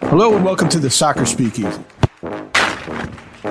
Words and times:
Hello 0.00 0.34
and 0.34 0.44
welcome 0.44 0.68
to 0.70 0.78
the 0.78 0.88
Soccer 0.88 1.26
Speakeasy. 1.26 1.82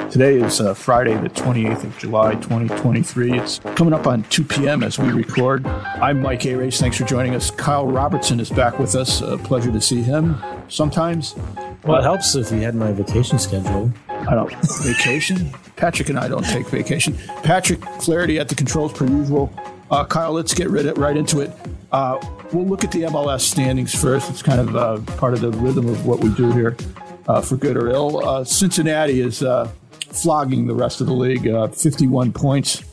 Today 0.09 0.41
is 0.41 0.59
uh, 0.59 0.73
Friday, 0.73 1.13
the 1.15 1.29
28th 1.29 1.83
of 1.83 1.97
July, 1.99 2.33
2023. 2.35 3.39
It's 3.39 3.59
coming 3.75 3.93
up 3.93 4.07
on 4.07 4.23
2 4.23 4.43
p.m. 4.43 4.81
as 4.81 4.97
we 4.97 5.11
record. 5.11 5.65
I'm 5.67 6.21
Mike 6.21 6.45
Arace. 6.45 6.79
Thanks 6.79 6.97
for 6.97 7.05
joining 7.05 7.35
us. 7.35 7.51
Kyle 7.51 7.85
Robertson 7.85 8.39
is 8.39 8.49
back 8.49 8.79
with 8.79 8.95
us. 8.95 9.21
A 9.21 9.37
pleasure 9.37 9.71
to 9.71 9.79
see 9.79 10.01
him 10.01 10.41
sometimes. 10.69 11.35
Well, 11.83 11.99
it 11.99 12.03
helps 12.03 12.35
if 12.35 12.51
you 12.51 12.61
had 12.61 12.73
my 12.73 12.91
vacation 12.91 13.37
schedule. 13.37 13.91
I 14.09 14.33
don't 14.33 14.51
vacation. 14.83 15.51
Patrick 15.75 16.09
and 16.09 16.17
I 16.17 16.27
don't 16.27 16.45
take 16.45 16.67
vacation. 16.69 17.15
Patrick 17.43 17.83
Flaherty 18.01 18.39
at 18.39 18.49
the 18.49 18.55
controls 18.55 18.93
per 18.93 19.05
usual. 19.05 19.53
Uh, 19.91 20.05
Kyle, 20.05 20.33
let's 20.33 20.53
get 20.53 20.69
rid 20.69 20.97
right 20.97 21.15
into 21.15 21.41
it. 21.41 21.51
Uh, 21.91 22.17
we'll 22.51 22.65
look 22.65 22.83
at 22.83 22.91
the 22.91 23.03
MLS 23.03 23.41
standings 23.41 23.93
first. 23.93 24.29
It's 24.29 24.41
kind 24.41 24.59
of 24.59 24.75
uh, 24.75 24.99
part 25.17 25.33
of 25.33 25.41
the 25.41 25.51
rhythm 25.51 25.87
of 25.87 26.05
what 26.05 26.19
we 26.19 26.29
do 26.29 26.51
here, 26.51 26.77
uh, 27.27 27.41
for 27.41 27.57
good 27.57 27.77
or 27.77 27.89
ill. 27.89 28.25
Uh, 28.25 28.43
Cincinnati 28.43 29.21
is 29.21 29.43
uh, 29.43 29.69
flogging 29.91 30.67
the 30.67 30.73
rest 30.73 31.01
of 31.01 31.07
the 31.07 31.13
league, 31.13 31.43
51 31.43 32.33
points 32.33 32.83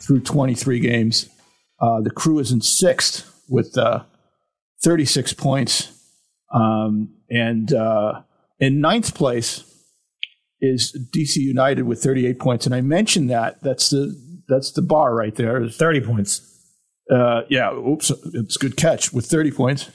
through 0.00 0.20
23 0.20 0.80
games. 0.80 1.28
the 1.80 2.12
crew 2.14 2.38
is 2.38 2.52
in 2.52 2.60
sixth 2.60 3.32
with 3.48 3.76
36 4.82 5.32
points. 5.34 5.92
Um, 6.52 7.14
and 7.30 7.72
in 8.58 8.80
ninth 8.80 9.14
place 9.14 9.64
is 10.60 10.96
DC 11.14 11.36
United 11.36 11.82
with 11.82 12.02
38 12.02 12.38
points. 12.38 12.66
And 12.66 12.74
I 12.74 12.80
mentioned 12.80 13.30
that. 13.30 13.62
That's 13.62 13.90
the 13.90 14.24
that's 14.48 14.70
the 14.70 14.82
bar 14.82 15.12
right 15.12 15.34
there. 15.34 15.68
30 15.68 16.00
points. 16.02 16.55
Uh, 17.10 17.42
yeah, 17.48 17.72
oops, 17.72 18.10
it's 18.34 18.56
a 18.56 18.58
good 18.58 18.76
catch 18.76 19.12
with 19.12 19.26
30 19.26 19.52
points. 19.52 19.90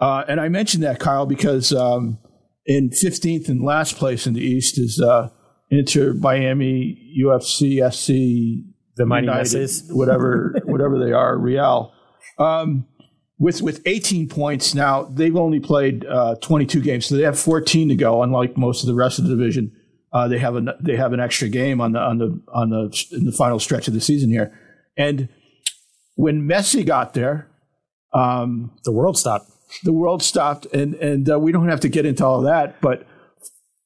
Uh, 0.00 0.24
and 0.28 0.40
I 0.40 0.48
mentioned 0.48 0.82
that, 0.84 0.98
Kyle, 1.00 1.26
because 1.26 1.72
um, 1.72 2.18
in 2.66 2.90
15th 2.90 3.48
and 3.48 3.62
last 3.62 3.96
place 3.96 4.26
in 4.26 4.34
the 4.34 4.42
East 4.42 4.78
is 4.78 5.00
uh, 5.00 5.30
Inter 5.70 6.12
Miami, 6.12 6.98
UFC, 7.18 7.80
SC, 7.92 8.68
the 8.96 9.06
Mighty 9.06 9.26
Messes, 9.26 9.84
whatever, 9.90 10.54
whatever 10.64 10.98
they 10.98 11.12
are, 11.12 11.38
Real. 11.38 11.92
Um, 12.38 12.86
with 13.38 13.62
with 13.62 13.82
18 13.84 14.28
points 14.28 14.74
now, 14.74 15.04
they've 15.04 15.36
only 15.36 15.60
played 15.60 16.04
uh, 16.06 16.36
22 16.36 16.80
games, 16.80 17.06
so 17.06 17.16
they 17.16 17.24
have 17.24 17.38
14 17.38 17.88
to 17.88 17.96
go. 17.96 18.22
Unlike 18.22 18.56
most 18.56 18.82
of 18.82 18.86
the 18.86 18.94
rest 18.94 19.18
of 19.18 19.24
the 19.24 19.34
division, 19.34 19.72
uh, 20.12 20.28
they 20.28 20.38
have 20.38 20.54
an 20.54 20.70
they 20.80 20.96
have 20.96 21.12
an 21.12 21.20
extra 21.20 21.48
game 21.48 21.80
on 21.80 21.92
the 21.92 21.98
on 21.98 22.18
the 22.18 22.40
on 22.52 22.70
the 22.70 23.06
in 23.12 23.24
the 23.24 23.32
final 23.32 23.58
stretch 23.58 23.88
of 23.88 23.94
the 23.94 24.00
season 24.00 24.30
here, 24.30 24.56
and 24.96 25.28
when 26.14 26.42
Messi 26.48 26.84
got 26.86 27.14
there, 27.14 27.48
um, 28.12 28.72
the 28.84 28.92
world 28.92 29.18
stopped. 29.18 29.50
The 29.82 29.92
world 29.92 30.22
stopped, 30.22 30.66
and 30.66 30.94
and 30.94 31.28
uh, 31.28 31.38
we 31.38 31.50
don't 31.52 31.68
have 31.68 31.80
to 31.80 31.88
get 31.88 32.06
into 32.06 32.24
all 32.24 32.42
that. 32.42 32.80
But 32.80 33.06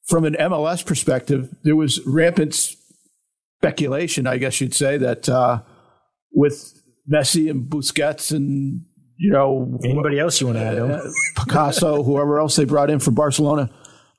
from 0.06 0.24
an 0.24 0.34
MLS 0.34 0.84
perspective, 0.84 1.54
there 1.62 1.76
was 1.76 2.04
rampant 2.06 2.76
speculation, 3.58 4.26
I 4.26 4.38
guess 4.38 4.60
you'd 4.60 4.74
say, 4.74 4.98
that 4.98 5.28
uh, 5.28 5.62
with 6.32 6.74
Messi 7.10 7.50
and 7.50 7.70
Busquets 7.70 8.32
and 8.32 8.82
you 9.16 9.30
know 9.30 9.78
anybody 9.82 10.18
else 10.18 10.40
you 10.40 10.48
want 10.48 10.58
to 10.58 10.64
add, 10.64 10.78
uh, 10.78 11.00
Picasso, 11.36 12.02
whoever 12.02 12.38
else 12.38 12.56
they 12.56 12.64
brought 12.64 12.90
in 12.90 12.98
from 12.98 13.14
Barcelona, 13.14 13.70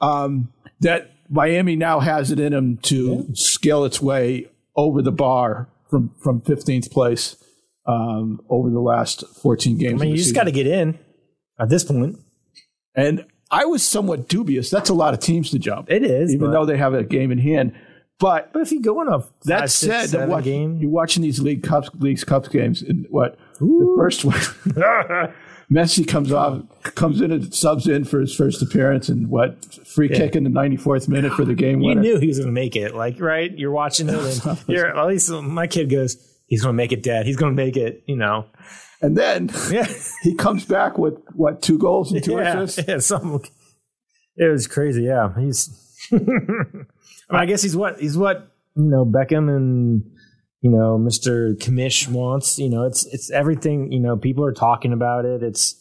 um, 0.01 0.51
that 0.79 1.11
Miami 1.29 1.75
now 1.75 1.99
has 1.99 2.31
it 2.31 2.39
in 2.39 2.51
them 2.51 2.77
to 2.77 3.25
yeah. 3.27 3.33
scale 3.33 3.85
its 3.85 4.01
way 4.01 4.49
over 4.75 5.03
the 5.03 5.11
bar 5.11 5.69
from 5.87 6.15
from 6.19 6.41
15th 6.41 6.89
place 6.91 7.35
um, 7.89 8.39
over 8.49 8.69
the 8.69 8.79
last 8.79 9.23
14 9.41 9.77
games. 9.77 10.01
I 10.01 10.05
mean, 10.05 10.11
you 10.11 10.17
just 10.17 10.35
got 10.35 10.43
to 10.43 10.51
get 10.51 10.67
in 10.67 10.99
at 11.59 11.69
this 11.69 11.83
point. 11.83 12.19
And 12.95 13.25
I 13.49 13.65
was 13.65 13.87
somewhat 13.87 14.29
dubious. 14.29 14.69
That's 14.69 14.89
a 14.89 14.93
lot 14.93 15.13
of 15.13 15.19
teams 15.19 15.49
to 15.51 15.59
jump. 15.59 15.89
It 15.89 16.03
is, 16.03 16.33
even 16.33 16.51
though 16.51 16.65
they 16.65 16.77
have 16.77 16.93
a 16.93 17.03
game 17.03 17.31
in 17.31 17.39
hand. 17.39 17.73
But 18.19 18.51
but 18.53 18.61
if 18.61 18.71
you 18.71 18.81
go 18.81 18.99
on 18.99 19.07
a 19.07 19.19
that 19.45 19.61
five, 19.61 19.71
said, 19.71 20.09
six, 20.09 20.43
game, 20.43 20.77
you're 20.77 20.91
watching 20.91 21.23
these 21.23 21.39
league 21.39 21.63
cups, 21.63 21.89
leagues 21.99 22.23
cups 22.23 22.49
games, 22.49 22.81
and 22.81 23.07
what 23.09 23.39
Ooh. 23.61 23.79
the 23.79 23.93
first 23.97 24.25
one, 24.25 24.35
Messi 25.71 26.05
comes 26.05 26.33
off, 26.33 26.61
comes 26.83 27.21
in 27.21 27.31
and 27.31 27.55
subs 27.55 27.87
in 27.87 28.03
for 28.03 28.19
his 28.19 28.35
first 28.35 28.61
appearance, 28.61 29.07
and 29.07 29.29
what 29.29 29.63
free 29.87 30.09
yeah. 30.09 30.17
kick 30.17 30.35
in 30.35 30.43
the 30.43 30.49
94th 30.49 31.07
minute 31.07 31.31
for 31.31 31.45
the 31.45 31.55
game 31.55 31.79
winner. 31.79 32.03
You 32.03 32.15
knew 32.15 32.19
he 32.19 32.27
was 32.27 32.39
going 32.39 32.49
to 32.49 32.53
make 32.53 32.75
it, 32.75 32.93
like 32.93 33.21
right? 33.21 33.57
You're 33.57 33.71
watching 33.71 34.09
it, 34.09 34.45
and 34.45 34.59
you're 34.67 34.95
at 34.95 35.07
least 35.07 35.31
my 35.31 35.67
kid 35.67 35.89
goes 35.89 36.17
he's 36.49 36.63
going 36.63 36.73
to 36.73 36.77
make 36.77 36.91
it 36.91 37.01
dead. 37.01 37.25
He's 37.25 37.37
going 37.37 37.55
to 37.55 37.63
make 37.63 37.77
it, 37.77 38.03
you 38.05 38.17
know. 38.17 38.47
And 39.01 39.17
then 39.17 39.49
yeah. 39.71 39.87
he 40.23 40.35
comes 40.35 40.65
back 40.65 40.97
with 40.97 41.21
what 41.33 41.61
two 41.61 41.77
goals 41.77 42.11
and 42.11 42.21
two 42.21 42.33
yeah, 42.33 42.59
assists. 42.59 42.83
Yeah, 42.87 42.97
something. 42.97 43.49
It 44.35 44.51
was 44.51 44.67
crazy. 44.67 45.03
Yeah, 45.03 45.29
he's. 45.39 45.85
I, 46.11 46.15
mean, 46.17 46.85
I 47.29 47.45
guess 47.45 47.61
he's 47.61 47.75
what 47.75 47.99
he's 47.99 48.17
what 48.17 48.51
you 48.75 48.89
know 48.89 49.05
Beckham 49.05 49.53
and 49.55 50.03
you 50.61 50.71
know 50.71 50.97
Mr. 50.97 51.55
Commish 51.57 52.07
wants. 52.07 52.57
You 52.57 52.69
know, 52.69 52.83
it's 52.83 53.05
it's 53.07 53.31
everything. 53.31 53.91
You 53.91 53.99
know, 53.99 54.17
people 54.17 54.43
are 54.43 54.53
talking 54.53 54.91
about 54.91 55.25
it. 55.25 55.43
It's 55.43 55.75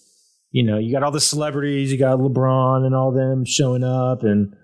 you 0.50 0.62
know 0.64 0.78
you 0.78 0.92
got 0.92 1.02
all 1.02 1.10
the 1.10 1.20
celebrities, 1.20 1.90
you 1.90 1.98
got 1.98 2.18
LeBron 2.18 2.84
and 2.84 2.94
all 2.94 3.12
them 3.12 3.44
showing 3.44 3.84
up, 3.84 4.22
and 4.22 4.54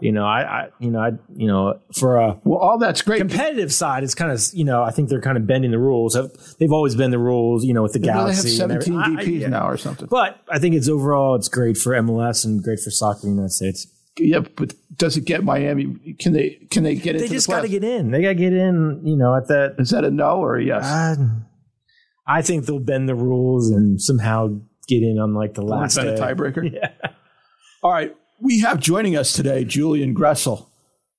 you 0.00 0.12
know, 0.12 0.24
I, 0.24 0.40
I, 0.42 0.68
you 0.78 0.90
know, 0.90 0.98
I, 0.98 1.10
you 1.34 1.46
know, 1.46 1.80
for 1.94 2.16
a 2.16 2.40
well, 2.44 2.58
all 2.58 2.78
that's 2.78 3.02
great. 3.02 3.18
Competitive 3.18 3.72
side, 3.72 4.02
it's 4.02 4.14
kind 4.14 4.32
of, 4.32 4.42
you 4.52 4.64
know, 4.64 4.82
I 4.82 4.90
think 4.90 5.08
they're 5.08 5.20
kind 5.20 5.36
of 5.36 5.46
bending 5.46 5.70
the 5.70 5.78
rules. 5.78 6.16
They've 6.58 6.72
always 6.72 6.94
been 6.94 7.10
the 7.10 7.18
rules, 7.18 7.64
you 7.64 7.74
know, 7.74 7.82
with 7.82 7.92
the 7.92 8.00
yeah, 8.00 8.14
Galaxy. 8.14 8.56
They 8.56 8.72
have 8.74 8.82
17 8.82 8.94
DPs 8.94 9.18
I, 9.18 9.22
yeah. 9.22 9.48
now 9.48 9.68
or 9.68 9.76
something. 9.76 10.08
But 10.10 10.40
I 10.50 10.58
think 10.58 10.74
it's 10.74 10.88
overall, 10.88 11.34
it's 11.34 11.48
great 11.48 11.76
for 11.76 11.92
MLS 11.92 12.44
and 12.44 12.62
great 12.62 12.80
for 12.80 12.90
soccer 12.90 13.20
in 13.24 13.30
the 13.30 13.34
United 13.36 13.52
States. 13.52 13.86
Yeah, 14.18 14.40
but 14.40 14.74
does 14.96 15.16
it 15.16 15.24
get 15.24 15.44
Miami? 15.44 16.16
Can 16.18 16.32
they? 16.32 16.66
Can 16.70 16.82
they 16.82 16.94
get 16.94 17.14
into? 17.14 17.28
They 17.28 17.34
just 17.34 17.46
the 17.46 17.54
got 17.54 17.62
to 17.62 17.68
get 17.68 17.84
in. 17.84 18.10
They 18.10 18.22
got 18.22 18.30
to 18.30 18.34
get 18.34 18.52
in. 18.52 19.02
You 19.04 19.16
know, 19.16 19.34
at 19.34 19.48
that. 19.48 19.76
Is 19.78 19.90
that 19.90 20.04
a 20.04 20.10
no 20.10 20.42
or 20.42 20.56
a 20.56 20.64
yes? 20.64 20.84
Uh, 20.84 21.16
I 22.26 22.42
think 22.42 22.66
they'll 22.66 22.80
bend 22.80 23.08
the 23.08 23.14
rules 23.14 23.70
and 23.70 24.00
somehow 24.00 24.48
get 24.88 25.02
in 25.02 25.18
on 25.18 25.34
like 25.34 25.54
the 25.54 25.62
last. 25.62 25.96
A 25.96 26.02
tiebreaker. 26.02 26.70
Yeah. 26.72 26.90
All 27.82 27.90
right, 27.90 28.14
we 28.40 28.60
have 28.60 28.80
joining 28.80 29.16
us 29.16 29.32
today 29.32 29.64
Julian 29.64 30.14
Gressel 30.14 30.70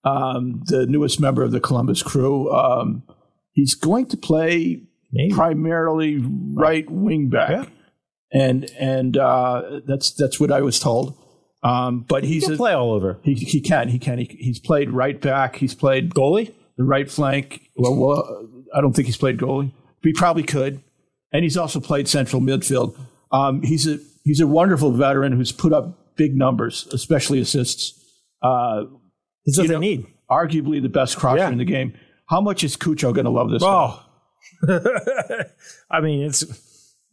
um, 0.03 0.61
the 0.65 0.85
newest 0.85 1.19
member 1.19 1.43
of 1.43 1.51
the 1.51 1.59
Columbus 1.59 2.03
crew. 2.03 2.51
Um, 2.51 3.03
he's 3.53 3.75
going 3.75 4.07
to 4.07 4.17
play 4.17 4.83
Maybe. 5.11 5.33
primarily 5.33 6.17
right 6.19 6.89
wing 6.89 7.29
back, 7.29 7.49
yeah. 7.49 7.65
and 8.31 8.69
and 8.79 9.17
uh, 9.17 9.81
that's 9.85 10.11
that's 10.11 10.39
what 10.39 10.51
I 10.51 10.61
was 10.61 10.79
told. 10.79 11.17
Um, 11.63 12.05
but 12.07 12.23
he's 12.23 12.47
he 12.47 12.53
a, 12.53 12.57
play 12.57 12.73
all 12.73 12.91
over. 12.91 13.19
He, 13.23 13.35
he 13.35 13.61
can. 13.61 13.89
He 13.89 13.99
can. 13.99 14.17
He, 14.17 14.25
he's 14.39 14.59
played 14.59 14.89
right 14.89 15.19
back. 15.19 15.57
He's 15.57 15.75
played 15.75 16.13
goalie, 16.13 16.53
the 16.77 16.83
right 16.83 17.09
flank. 17.09 17.69
Well, 17.75 17.95
well, 17.95 18.47
I 18.73 18.81
don't 18.81 18.93
think 18.93 19.05
he's 19.05 19.17
played 19.17 19.37
goalie. 19.37 19.71
But 20.01 20.07
he 20.07 20.13
probably 20.13 20.43
could, 20.43 20.81
and 21.31 21.43
he's 21.43 21.57
also 21.57 21.79
played 21.79 22.07
central 22.07 22.41
midfield. 22.41 22.97
Um, 23.31 23.61
he's 23.61 23.87
a 23.87 23.99
he's 24.23 24.39
a 24.39 24.47
wonderful 24.47 24.91
veteran 24.91 25.33
who's 25.33 25.51
put 25.51 25.73
up 25.73 25.99
big 26.15 26.35
numbers, 26.35 26.87
especially 26.91 27.39
assists. 27.39 27.99
Uh, 28.41 28.83
He's 29.43 29.57
what 29.57 29.67
they 29.67 29.79
need. 29.79 30.05
Arguably 30.29 30.81
the 30.81 30.89
best 30.89 31.17
crosser 31.17 31.39
yeah. 31.39 31.49
in 31.49 31.57
the 31.57 31.65
game. 31.65 31.93
How 32.29 32.41
much 32.41 32.63
is 32.63 32.77
Cucho 32.77 33.13
going 33.13 33.25
to 33.25 33.31
love 33.31 33.51
this? 33.51 33.61
Oh, 33.63 34.03
I 35.91 36.01
mean, 36.01 36.23
it's 36.23 36.45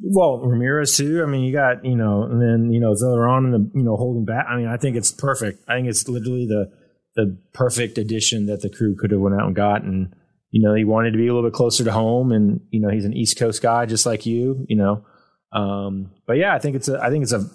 well 0.01 0.39
Ramirez 0.39 0.97
too. 0.97 1.23
I 1.23 1.27
mean, 1.27 1.43
you 1.43 1.53
got 1.53 1.85
you 1.85 1.97
know, 1.97 2.23
and 2.23 2.41
then 2.41 2.73
you 2.73 2.81
know 2.81 2.93
Zelarayán 2.93 3.47
in 3.47 3.51
the 3.53 3.71
you 3.75 3.83
know 3.83 3.97
holding 3.97 4.25
back. 4.25 4.47
I 4.49 4.57
mean, 4.57 4.69
I 4.69 4.77
think 4.77 4.97
it's 4.97 5.11
perfect. 5.11 5.65
I 5.69 5.77
think 5.77 5.89
it's 5.89 6.09
literally 6.09 6.47
the 6.47 6.71
the 7.17 7.37
perfect 7.53 7.99
addition 7.99 8.47
that 8.47 8.63
the 8.63 8.71
crew 8.71 8.95
could 8.97 9.11
have 9.11 9.21
went 9.21 9.35
out 9.35 9.47
and 9.47 9.57
got. 9.57 9.83
And 9.83 10.15
you 10.51 10.63
know, 10.63 10.75
he 10.75 10.85
wanted 10.85 11.13
to 11.13 11.19
be 11.19 11.27
a 11.27 11.35
little 11.35 11.49
bit 11.49 11.55
closer 11.55 11.85
to 11.85 11.93
home, 11.93 12.33
and 12.33 12.61
you 12.71 12.81
know, 12.81 12.89
he's 12.89 13.05
an 13.05 13.13
East 13.13 13.39
Coast 13.39 13.61
guy 13.61 13.87
just 13.87 14.07
like 14.07 14.25
you. 14.25 14.65
You 14.69 14.77
know, 14.77 15.05
um, 15.53 16.13
but 16.27 16.35
yeah, 16.35 16.55
I 16.55 16.59
think 16.59 16.77
it's 16.77 16.89
a. 16.89 17.03
I 17.03 17.11
think 17.11 17.23
it's 17.23 17.33
a. 17.33 17.49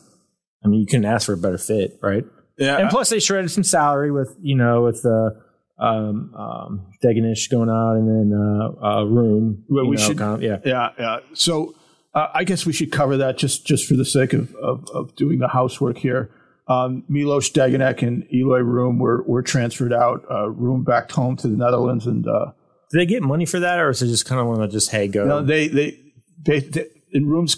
I 0.63 0.68
mean, 0.68 0.80
you 0.80 0.86
couldn't 0.86 1.06
ask 1.06 1.25
for 1.25 1.33
a 1.33 1.38
better 1.38 1.57
fit, 1.57 2.00
right? 2.01 2.25
Yeah, 2.57 2.77
and 2.77 2.89
plus 2.89 3.10
they 3.10 3.19
shredded 3.19 3.51
some 3.51 3.63
salary 3.63 4.12
with 4.12 4.36
you 4.42 4.56
know 4.56 4.83
with 4.83 5.01
the 5.01 5.42
uh, 5.80 5.83
um, 5.83 6.33
um, 6.36 6.92
Degenek 7.04 7.50
going 7.50 7.69
out 7.69 7.95
and 7.95 8.07
then 8.07 8.39
uh, 8.39 8.86
uh, 8.86 9.04
Room. 9.04 9.63
Well, 9.68 9.88
we 9.88 9.95
know, 9.95 10.01
should, 10.01 10.18
kind 10.18 10.36
of, 10.36 10.44
yeah, 10.44 10.60
yeah, 10.63 10.89
yeah. 11.00 11.19
So 11.33 11.75
uh, 12.13 12.27
I 12.33 12.44
guess 12.44 12.65
we 12.65 12.74
should 12.74 12.92
cover 12.92 13.18
that 13.18 13.38
just 13.38 13.65
just 13.65 13.88
for 13.88 13.95
the 13.95 14.06
sake 14.06 14.33
of 14.33 14.54
of, 14.56 14.88
of 14.94 15.15
doing 15.15 15.39
the 15.39 15.48
housework 15.48 15.98
here. 15.98 16.30
Um, 16.68 17.04
Milos 17.09 17.50
Degenek 17.50 18.04
and 18.04 18.25
Eloy 18.31 18.59
Room 18.59 19.00
were 19.00 19.24
were 19.24 19.42
transferred 19.42 19.94
out. 19.94 20.24
Uh, 20.30 20.50
Room 20.50 20.83
back 20.83 21.12
home 21.12 21.36
to 21.38 21.48
the 21.48 21.57
Netherlands, 21.57 22.06
and 22.06 22.25
uh, 22.27 22.51
did 22.92 23.01
they 23.01 23.06
get 23.06 23.24
money 23.24 23.45
for 23.45 23.59
that, 23.59 23.80
or 23.80 23.89
is 23.89 24.01
it 24.01 24.07
just 24.07 24.25
kind 24.25 24.39
of 24.39 24.48
one 24.48 24.62
of 24.62 24.71
just 24.71 24.92
hey 24.92 25.07
go? 25.07 25.25
No, 25.25 25.42
they 25.42 25.68
they, 25.68 26.00
they, 26.45 26.59
they 26.59 26.86
in 27.12 27.27
Room's 27.27 27.57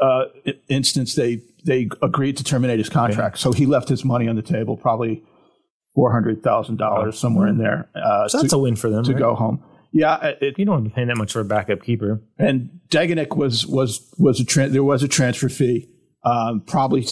uh, 0.00 0.24
instance 0.68 1.14
they 1.14 1.42
they 1.64 1.88
agreed 2.02 2.36
to 2.38 2.44
terminate 2.44 2.78
his 2.78 2.88
contract. 2.88 3.36
Yeah. 3.36 3.40
So 3.40 3.52
he 3.52 3.66
left 3.66 3.88
his 3.88 4.04
money 4.04 4.28
on 4.28 4.36
the 4.36 4.42
table, 4.42 4.76
probably 4.76 5.22
four 5.94 6.12
hundred 6.12 6.42
thousand 6.42 6.76
dollars 6.76 7.18
somewhere 7.18 7.48
in 7.48 7.58
there. 7.58 7.88
Uh, 7.94 8.28
so 8.28 8.38
that's 8.38 8.50
to, 8.50 8.56
a 8.56 8.58
win 8.60 8.76
for 8.76 8.88
them 8.90 9.04
to 9.04 9.12
right? 9.12 9.18
go 9.18 9.34
home. 9.34 9.62
Yeah, 9.90 10.34
it, 10.40 10.58
you 10.58 10.64
don't 10.64 10.84
have 10.84 10.92
to 10.92 10.94
pay 10.94 11.04
that 11.04 11.16
much 11.16 11.32
for 11.32 11.40
a 11.40 11.44
backup 11.44 11.82
keeper. 11.82 12.22
And 12.38 12.80
Degenek 12.88 13.36
was 13.36 13.66
was 13.66 14.14
was 14.18 14.40
a 14.40 14.44
tra- 14.44 14.68
there 14.68 14.84
was 14.84 15.02
a 15.02 15.08
transfer 15.08 15.48
fee. 15.48 15.88
Um, 16.24 16.60
probably 16.60 17.06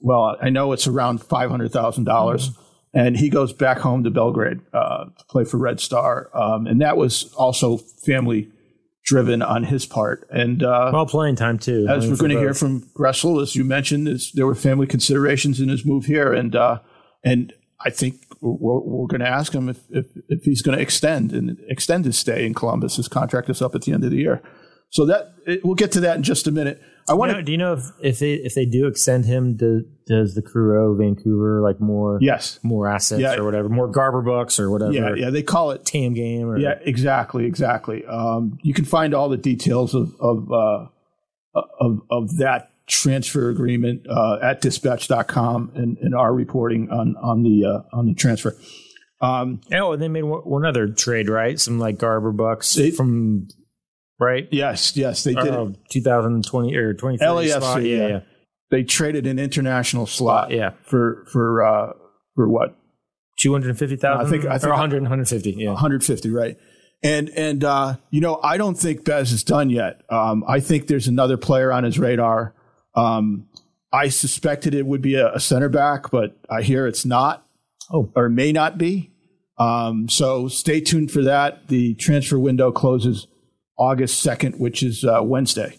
well, 0.00 0.36
I 0.40 0.50
know 0.50 0.72
it's 0.72 0.86
around 0.86 1.22
five 1.22 1.50
hundred 1.50 1.72
thousand 1.72 2.04
dollars, 2.04 2.50
and 2.94 3.16
he 3.16 3.28
goes 3.28 3.52
back 3.52 3.78
home 3.78 4.04
to 4.04 4.10
Belgrade 4.10 4.60
uh, 4.72 5.06
to 5.06 5.24
play 5.28 5.44
for 5.44 5.58
Red 5.58 5.80
Star, 5.80 6.30
um, 6.34 6.66
and 6.66 6.80
that 6.80 6.96
was 6.96 7.32
also 7.34 7.78
family 7.78 8.50
driven 9.04 9.42
on 9.42 9.64
his 9.64 9.86
part. 9.86 10.26
And 10.30 10.62
uh, 10.62 10.90
Well, 10.92 11.06
playing 11.06 11.36
time 11.36 11.58
too. 11.58 11.86
As 11.88 12.08
we're 12.08 12.16
going 12.16 12.32
to 12.32 12.38
hear 12.38 12.54
from 12.54 12.82
Gressel, 12.94 13.42
as 13.42 13.56
you 13.56 13.64
mentioned, 13.64 14.08
is 14.08 14.32
there 14.34 14.46
were 14.46 14.54
family 14.54 14.86
considerations 14.86 15.60
in 15.60 15.68
his 15.68 15.84
move 15.84 16.06
here, 16.06 16.32
and 16.32 16.54
uh, 16.54 16.80
and 17.24 17.52
I 17.84 17.90
think 17.90 18.16
we're, 18.40 18.80
we're 18.80 19.06
going 19.06 19.20
to 19.20 19.28
ask 19.28 19.52
him 19.54 19.68
if, 19.68 19.80
if 19.90 20.06
if 20.28 20.42
he's 20.44 20.62
going 20.62 20.76
to 20.76 20.82
extend 20.82 21.32
and 21.32 21.58
extend 21.68 22.04
his 22.04 22.18
stay 22.18 22.46
in 22.46 22.54
Columbus. 22.54 22.96
His 22.96 23.08
contract 23.08 23.48
is 23.48 23.62
up 23.62 23.74
at 23.74 23.82
the 23.82 23.92
end 23.92 24.04
of 24.04 24.10
the 24.10 24.18
year, 24.18 24.42
so 24.90 25.06
that 25.06 25.34
it, 25.46 25.64
we'll 25.64 25.74
get 25.74 25.92
to 25.92 26.00
that 26.00 26.16
in 26.16 26.22
just 26.22 26.46
a 26.46 26.52
minute. 26.52 26.80
I 27.10 27.14
want 27.14 27.32
to 27.32 27.42
do 27.42 27.52
you 27.52 27.58
know 27.58 27.74
if, 27.74 27.84
if 28.00 28.18
they 28.20 28.34
if 28.34 28.54
they 28.54 28.64
do 28.64 28.86
extend 28.86 29.24
him, 29.26 29.56
do, 29.56 29.84
does 30.06 30.34
the 30.34 30.42
crew 30.42 30.78
owe 30.80 30.94
Vancouver 30.96 31.60
like 31.60 31.80
more 31.80 32.18
yes, 32.20 32.58
more 32.62 32.88
assets 32.88 33.20
Yeah. 33.20 33.34
or 33.36 33.44
whatever, 33.44 33.68
more 33.68 33.88
Garber 33.88 34.22
bucks 34.22 34.58
or 34.60 34.70
whatever, 34.70 34.92
yeah, 34.92 35.14
yeah. 35.16 35.30
They 35.30 35.42
call 35.42 35.72
it 35.72 35.84
TAM 35.84 36.14
GAM 36.14 36.48
or 36.48 36.58
Yeah, 36.58 36.78
exactly, 36.82 37.44
exactly. 37.46 38.04
Um, 38.06 38.58
you 38.62 38.72
can 38.74 38.84
find 38.84 39.12
all 39.14 39.28
the 39.28 39.36
details 39.36 39.94
of 39.94 40.14
of 40.20 40.50
uh, 40.52 40.86
of, 41.80 42.00
of 42.10 42.36
that 42.38 42.70
transfer 42.86 43.50
agreement 43.50 44.06
uh, 44.08 44.38
at 44.42 44.60
dispatch.com 44.62 45.72
and, 45.74 45.96
and 45.98 46.14
our 46.14 46.32
reporting 46.32 46.90
on 46.90 47.16
on 47.16 47.42
the 47.42 47.64
uh, 47.64 47.96
on 47.96 48.06
the 48.06 48.14
transfer. 48.14 48.56
Um, 49.20 49.60
Oh, 49.72 49.92
and 49.92 50.00
they 50.02 50.08
made 50.08 50.22
one, 50.24 50.40
one 50.42 50.64
other 50.64 50.88
trade, 50.88 51.28
right? 51.28 51.60
Some 51.60 51.78
like 51.78 51.98
Garber 51.98 52.32
bucks 52.32 52.72
They- 52.74 52.90
from 52.90 53.48
right. 54.20 54.46
yes, 54.52 54.96
yes, 54.96 55.24
they 55.24 55.34
did. 55.34 55.46
it. 55.46 55.52
Uh, 55.54 55.70
2020 55.90 56.74
or 56.76 56.92
2030 56.94 57.48
LAFC, 57.48 57.56
spot. 57.56 57.82
yeah. 57.82 57.96
Yeah, 57.96 58.08
yeah. 58.08 58.20
They 58.70 58.84
traded 58.84 59.26
an 59.26 59.38
international 59.40 60.06
slot 60.06 60.50
Yeah. 60.52 60.70
for 60.84 61.24
for 61.32 61.64
uh, 61.64 61.92
for 62.36 62.48
what 62.48 62.76
250,000 63.40 64.26
I 64.26 64.30
think- 64.30 64.44
I 64.44 64.58
think- 64.58 64.64
or 64.68 64.70
100 64.70 65.02
150, 65.02 65.52
yeah. 65.58 65.70
150, 65.70 66.30
right? 66.30 66.56
And 67.02 67.30
and 67.30 67.64
uh, 67.64 67.96
you 68.10 68.20
know, 68.20 68.38
I 68.42 68.58
don't 68.58 68.76
think 68.78 69.04
Bez 69.04 69.32
is 69.32 69.42
done 69.42 69.70
yet. 69.70 70.02
Um, 70.10 70.44
I 70.46 70.60
think 70.60 70.86
there's 70.86 71.08
another 71.08 71.36
player 71.38 71.72
on 71.72 71.82
his 71.84 71.98
radar. 71.98 72.54
Um, 72.94 73.46
I 73.92 74.08
suspected 74.08 74.74
it 74.74 74.86
would 74.86 75.00
be 75.02 75.14
a, 75.14 75.32
a 75.34 75.40
center 75.40 75.68
back, 75.70 76.10
but 76.10 76.36
I 76.50 76.62
hear 76.62 76.86
it's 76.86 77.04
not. 77.06 77.46
Oh. 77.92 78.12
or 78.14 78.28
may 78.28 78.52
not 78.52 78.78
be. 78.78 79.10
Um, 79.58 80.08
so 80.08 80.46
stay 80.46 80.80
tuned 80.80 81.10
for 81.10 81.22
that. 81.24 81.66
The 81.66 81.94
transfer 81.94 82.38
window 82.38 82.70
closes 82.70 83.26
August 83.80 84.24
2nd, 84.24 84.58
which 84.60 84.82
is 84.82 85.04
uh, 85.04 85.20
Wednesday. 85.22 85.78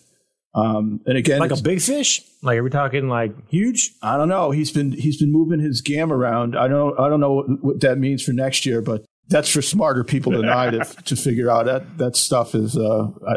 Um, 0.53 1.00
and 1.06 1.18
again, 1.18 1.39
Like 1.39 1.51
a 1.51 1.62
big 1.62 1.81
fish? 1.81 2.21
Like 2.42 2.57
are 2.57 2.63
we 2.63 2.69
talking 2.69 3.07
like 3.07 3.31
huge? 3.50 3.92
I 4.01 4.18
don't 4.18 4.27
know. 4.27 4.51
He's 4.51 4.71
been 4.71 4.92
he's 4.92 5.18
been 5.18 5.31
moving 5.31 5.59
his 5.62 5.80
GAM 5.80 6.12
around. 6.12 6.57
I 6.57 6.68
don't 6.68 7.00
I 7.00 7.07
don't 7.07 7.21
know 7.21 7.33
what, 7.33 7.63
what 7.63 7.80
that 7.81 7.98
means 8.00 8.21
for 8.21 8.33
next 8.33 8.65
year, 8.65 8.81
but 8.81 9.06
that's 9.30 9.48
for 9.48 9.62
smarter 9.62 10.03
people 10.03 10.33
than 10.33 10.50
I 10.50 10.71
to, 10.71 10.80
to 11.06 11.15
figure 11.15 11.50
out. 11.50 11.68
That 11.68 11.98
that 12.00 12.15
stuff 12.18 12.53
is. 12.53 12.75
Uh, 12.75 13.07
I, 13.25 13.36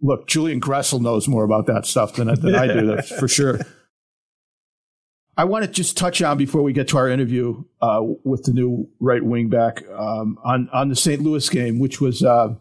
look, 0.00 0.26
Julian 0.26 0.60
Gressel 0.60 1.00
knows 1.00 1.28
more 1.28 1.44
about 1.44 1.66
that 1.66 1.86
stuff 1.86 2.14
than, 2.14 2.28
I- 2.28 2.34
than 2.34 2.54
I 2.56 2.66
do. 2.66 2.86
That's 2.86 3.14
for 3.16 3.28
sure. 3.28 3.60
I 5.36 5.44
want 5.44 5.64
to 5.64 5.70
just 5.70 5.96
touch 5.96 6.22
on 6.22 6.38
before 6.38 6.62
we 6.62 6.72
get 6.72 6.88
to 6.88 6.96
our 6.96 7.08
interview 7.08 7.64
uh, 7.82 8.00
with 8.24 8.44
the 8.44 8.52
new 8.52 8.88
right 9.00 9.22
wing 9.22 9.48
back 9.48 9.84
um, 9.90 10.38
on 10.44 10.68
on 10.72 10.88
the 10.88 10.96
St. 10.96 11.20
Louis 11.22 11.48
game, 11.48 11.78
which 11.78 12.00
was 12.00 12.22
uh, 12.22 12.54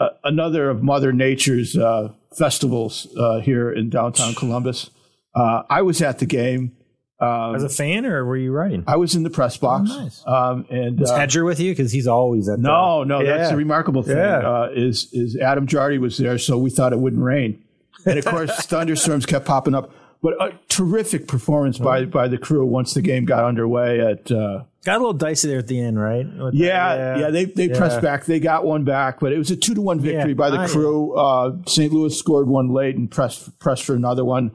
a- 0.00 0.10
another 0.24 0.70
of 0.70 0.82
Mother 0.82 1.12
Nature's 1.12 1.76
uh, 1.76 2.12
festivals 2.36 3.06
uh, 3.18 3.40
here 3.40 3.70
in 3.72 3.90
downtown 3.90 4.34
Columbus. 4.34 4.90
Uh, 5.34 5.62
I 5.68 5.82
was 5.82 6.00
at 6.02 6.18
the 6.18 6.26
game. 6.26 6.72
Um, 7.20 7.56
As 7.56 7.64
a 7.64 7.68
fan 7.68 8.06
or 8.06 8.24
were 8.24 8.36
you 8.36 8.52
writing? 8.52 8.84
I 8.86 8.96
was 8.96 9.16
in 9.16 9.24
the 9.24 9.30
press 9.30 9.56
box. 9.56 9.90
Oh, 9.92 9.98
nice. 10.02 10.22
Um, 10.24 10.66
and 10.70 11.00
Was 11.00 11.10
uh, 11.10 11.16
Hedger 11.18 11.44
with 11.44 11.58
you? 11.58 11.72
Because 11.72 11.90
he's 11.90 12.06
always 12.06 12.48
at 12.48 12.60
no, 12.60 13.00
the, 13.00 13.06
no, 13.06 13.18
that's 13.24 13.46
Yeah. 13.46 13.50
the 13.50 13.56
remarkable 13.56 14.04
thing. 14.04 14.16
Yeah. 14.16 14.38
Uh, 14.38 14.68
is 14.72 15.08
is 15.12 15.36
Adam 15.36 15.66
Jardy 15.66 15.98
was 15.98 16.16
there, 16.16 16.38
so 16.38 16.56
we 16.56 16.70
thought 16.70 16.92
it 16.92 17.00
wouldn't 17.00 17.22
rain, 17.22 17.60
and 18.06 18.20
of 18.20 18.24
course 18.24 18.54
thunderstorms 18.66 19.26
kept 19.26 19.46
popping 19.46 19.74
up. 19.74 19.90
But 20.20 20.34
a 20.42 20.58
terrific 20.68 21.28
performance 21.28 21.78
by 21.78 22.04
by 22.04 22.26
the 22.28 22.38
crew 22.38 22.66
once 22.66 22.94
the 22.94 23.02
game 23.02 23.24
got 23.24 23.44
underway. 23.44 24.00
At 24.00 24.30
uh, 24.32 24.64
Got 24.84 24.96
a 24.96 24.98
little 24.98 25.12
dicey 25.12 25.46
there 25.48 25.58
at 25.58 25.68
the 25.68 25.80
end, 25.80 26.00
right? 26.00 26.26
With 26.26 26.52
the- 26.54 26.58
yeah, 26.58 27.18
yeah, 27.18 27.30
they 27.30 27.44
they 27.44 27.68
Yeah. 27.68 27.78
pressed 27.78 28.02
back. 28.02 28.24
They 28.24 28.40
got 28.40 28.64
one 28.64 28.82
back, 28.84 29.20
but 29.20 29.32
it 29.32 29.38
was 29.38 29.50
a 29.52 29.56
two 29.56 29.74
to 29.74 29.80
one 29.80 30.00
victory 30.00 30.30
Yeah. 30.30 30.34
by 30.34 30.50
the 30.50 30.58
Ah, 30.58 30.66
crew. 30.66 31.12
Uh, 31.14 31.56
St. 31.66 31.92
Louis 31.92 32.16
scored 32.18 32.48
one 32.48 32.70
late 32.70 32.96
and 32.96 33.08
pressed 33.10 33.58
pressed 33.60 33.84
for 33.84 33.94
another 33.94 34.24
one. 34.24 34.50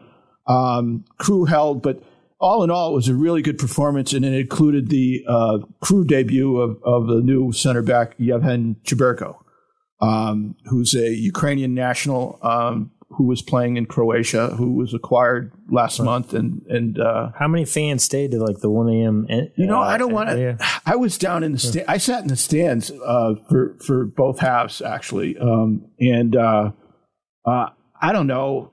Um, 0.48 1.06
crew 1.18 1.46
held, 1.46 1.82
but 1.82 2.04
all 2.42 2.64
in 2.66 2.70
all, 2.70 2.92
it 2.92 2.96
was 2.96 3.08
a 3.08 3.16
really 3.16 3.42
good 3.42 3.58
performance, 3.58 4.12
and 4.12 4.26
it 4.26 4.34
included 4.34 4.90
the 4.90 5.24
uh, 5.30 5.60
crew 5.80 6.04
debut 6.04 6.58
of, 6.58 6.78
of 6.84 7.08
the 7.08 7.22
new 7.22 7.54
center 7.54 7.82
back 7.82 8.18
Yevhen 8.18 8.76
Cheberko, 8.84 9.38
um, 10.02 10.56
who's 10.66 10.94
a 10.94 11.14
Ukrainian 11.14 11.74
national 11.74 12.40
um, 12.42 12.92
who 13.18 13.26
was 13.26 13.42
playing 13.42 13.78
in 13.78 13.86
Croatia, 13.86 14.48
who 14.56 14.74
was 14.74 14.94
acquired 14.94 15.52
last 15.70 16.00
month, 16.02 16.34
and 16.34 16.62
and 16.70 17.00
uh, 17.00 17.30
How 17.38 17.48
many 17.48 17.66
fans 17.66 18.04
stayed 18.04 18.32
to 18.32 18.40
like 18.44 18.60
the 18.60 18.70
1 18.70 18.90
a.m. 18.90 19.28
you 19.56 19.66
know, 19.66 19.80
uh, 19.82 19.86
I 19.86 19.98
don't 19.98 20.14
want 20.14 20.30
to. 20.30 20.58
I 20.86 20.96
was 20.96 21.18
down 21.18 21.44
in 21.44 21.52
the 21.54 21.60
stand. 21.60 21.86
I 21.88 21.98
sat 21.98 22.22
in 22.22 22.28
the 22.28 22.36
stands 22.36 22.92
uh, 22.92 23.36
for 23.50 23.78
for 23.86 24.06
both 24.06 24.40
halves 24.40 24.82
actually, 24.82 25.38
um, 25.38 25.86
and 26.00 26.36
uh, 26.36 26.72
uh, 27.46 27.70
I 28.02 28.12
don't 28.12 28.28
know. 28.28 28.72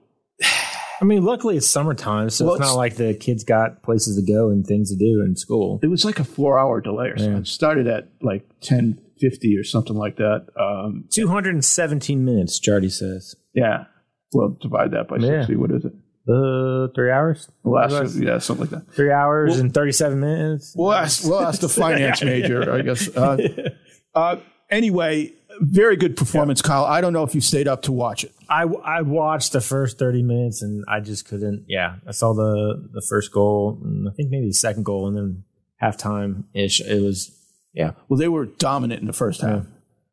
I 1.03 1.07
mean, 1.07 1.25
luckily 1.25 1.57
it's 1.57 1.67
summertime, 1.67 2.29
so 2.29 2.45
Well, 2.45 2.55
it's 2.57 2.61
it's- 2.61 2.73
not 2.75 2.77
like 2.79 2.97
the 2.97 3.15
kids 3.15 3.43
got 3.43 3.83
places 3.83 4.17
to 4.17 4.23
go 4.33 4.51
and 4.51 4.67
things 4.67 4.91
to 4.91 4.97
do 4.99 5.23
in 5.27 5.35
school. 5.35 5.81
It 5.83 5.87
was 5.87 6.05
like 6.05 6.19
a 6.19 6.25
four 6.25 6.59
hour 6.59 6.81
delay 6.83 7.09
or 7.09 7.17
something. 7.17 7.33
Yeah. 7.35 7.41
It 7.41 7.47
started 7.47 7.87
at 7.87 8.09
like 8.21 8.45
ten 8.61 9.01
fifty 9.19 9.57
or 9.57 9.65
something 9.65 9.97
like 9.97 10.17
that. 10.17 10.47
Um, 10.61 11.05
217 11.11 12.25
minutes, 12.25 12.61
Jardy 12.61 12.91
says. 12.93 13.35
yeah. 13.55 13.85
Well, 14.33 14.57
divide 14.61 14.93
that 14.93 15.09
by 15.09 15.17
Yeah. 15.17 15.41
sixty. 15.41 15.57
What 15.57 15.71
is 15.73 15.85
it? 15.85 15.93
Uh, 16.29 16.89
three 16.95 17.11
hours? 17.11 17.49
Last, 17.65 18.17
yeah, 18.17 18.39
something 18.39 18.71
like 18.71 18.85
that. 18.87 18.95
Three 18.95 19.11
hours 19.11 19.53
Well- 19.53 19.61
and 19.61 19.75
37 19.75 20.21
minutes? 20.21 20.75
We'll 20.77 20.93
ask. 20.93 21.25
We'll 21.25 21.41
ask 21.41 21.61
the 21.61 21.69
finance 21.83 22.23
major, 22.23 22.73
I 22.73 22.83
guess. 22.83 23.09
Uh, 23.17 23.71
uh, 24.15 24.37
anyway, 24.71 25.33
very 25.61 25.97
good 25.97 26.17
performance, 26.17 26.63
Kyle. 26.63 26.85
I 26.85 27.01
don't 27.01 27.13
know 27.13 27.25
if 27.25 27.35
you 27.35 27.41
stayed 27.41 27.67
up 27.67 27.83
to 27.83 27.93
watch 27.93 28.23
it. 28.25 28.33
I, 28.49 28.63
I 28.63 29.03
watched 29.03 29.53
the 29.53 29.61
first 29.61 29.99
30 29.99 30.23
minutes 30.23 30.63
and 30.63 30.85
I 30.87 31.01
just 31.01 31.27
couldn't. 31.27 31.65
Yeah, 31.69 31.97
I 32.07 32.13
saw 32.13 32.33
the, 32.33 32.89
the 32.93 33.03
first 33.09 33.33
goal 33.33 33.81
and 33.83 34.09
I 34.09 34.13
think 34.13 34.31
maybe 34.31 34.47
the 34.47 34.53
second 34.55 34.85
goal 34.85 35.09
and 35.09 35.17
then 35.17 35.45
halftime 35.83 36.45
ish. 36.55 36.81
It 36.81 37.03
was, 37.03 37.37
yeah. 37.73 37.93
Well, 38.09 38.19
they 38.19 38.29
were 38.29 38.47
dominant 38.47 39.01
in 39.01 39.07
the 39.07 39.13
first 39.13 39.41
half, 39.41 39.67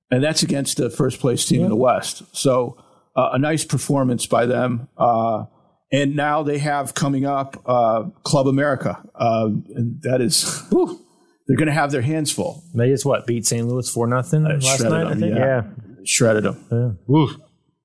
and 0.09 0.23
that's 0.23 0.41
against 0.41 0.77
the 0.77 0.89
first 0.89 1.19
place 1.19 1.45
team 1.45 1.63
in 1.63 1.69
the 1.69 1.75
West. 1.75 2.23
So 2.35 2.77
uh, 3.17 3.31
a 3.33 3.39
nice 3.39 3.65
performance 3.65 4.25
by 4.25 4.45
them. 4.45 4.87
Uh, 4.97 5.45
and 5.91 6.15
now 6.15 6.43
they 6.43 6.59
have 6.59 6.93
coming 6.93 7.25
up 7.25 7.61
uh, 7.65 8.03
Club 8.23 8.47
America, 8.47 9.01
uh, 9.15 9.45
and 9.75 10.01
that 10.03 10.21
is 10.21 10.61
whew, 10.69 10.99
they're 11.47 11.57
going 11.57 11.67
to 11.67 11.73
have 11.73 11.91
their 11.91 12.01
hands 12.01 12.31
full. 12.31 12.63
They 12.75 12.89
just 12.89 13.05
what 13.05 13.25
beat 13.25 13.45
St. 13.45 13.65
Louis 13.67 13.89
for 13.89 14.05
nothing 14.05 14.43
last 14.43 14.63
shredded 14.77 14.91
night. 14.91 15.07
I 15.07 15.09
them, 15.11 15.19
think. 15.19 15.35
yeah. 15.35 15.45
Yeah. 15.45 15.63
Shredded 16.05 16.43
them, 16.43 16.97
yeah. 17.07 17.25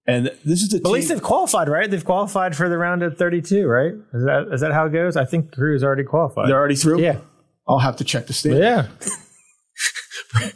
And 0.06 0.26
this 0.44 0.62
is 0.62 0.68
the 0.70 0.80
But 0.80 0.88
at 0.88 0.92
least 0.92 1.08
they've 1.08 1.22
qualified, 1.22 1.68
right? 1.68 1.88
They've 1.88 2.04
qualified 2.04 2.56
for 2.56 2.68
the 2.68 2.76
round 2.76 3.04
of 3.04 3.16
32, 3.16 3.66
right? 3.66 3.92
Is 4.14 4.24
that 4.24 4.48
is 4.52 4.60
that 4.60 4.72
how 4.72 4.86
it 4.86 4.92
goes? 4.92 5.16
I 5.16 5.24
think 5.24 5.50
the 5.50 5.56
crew 5.56 5.74
is 5.76 5.84
already 5.84 6.02
qualified. 6.04 6.48
They're 6.48 6.58
already 6.58 6.74
through. 6.76 7.00
yeah. 7.00 7.18
I'll 7.68 7.78
have 7.78 7.96
to 7.98 8.04
check 8.04 8.26
the 8.26 8.32
standings. 8.32 8.64
Yeah. 8.64 10.48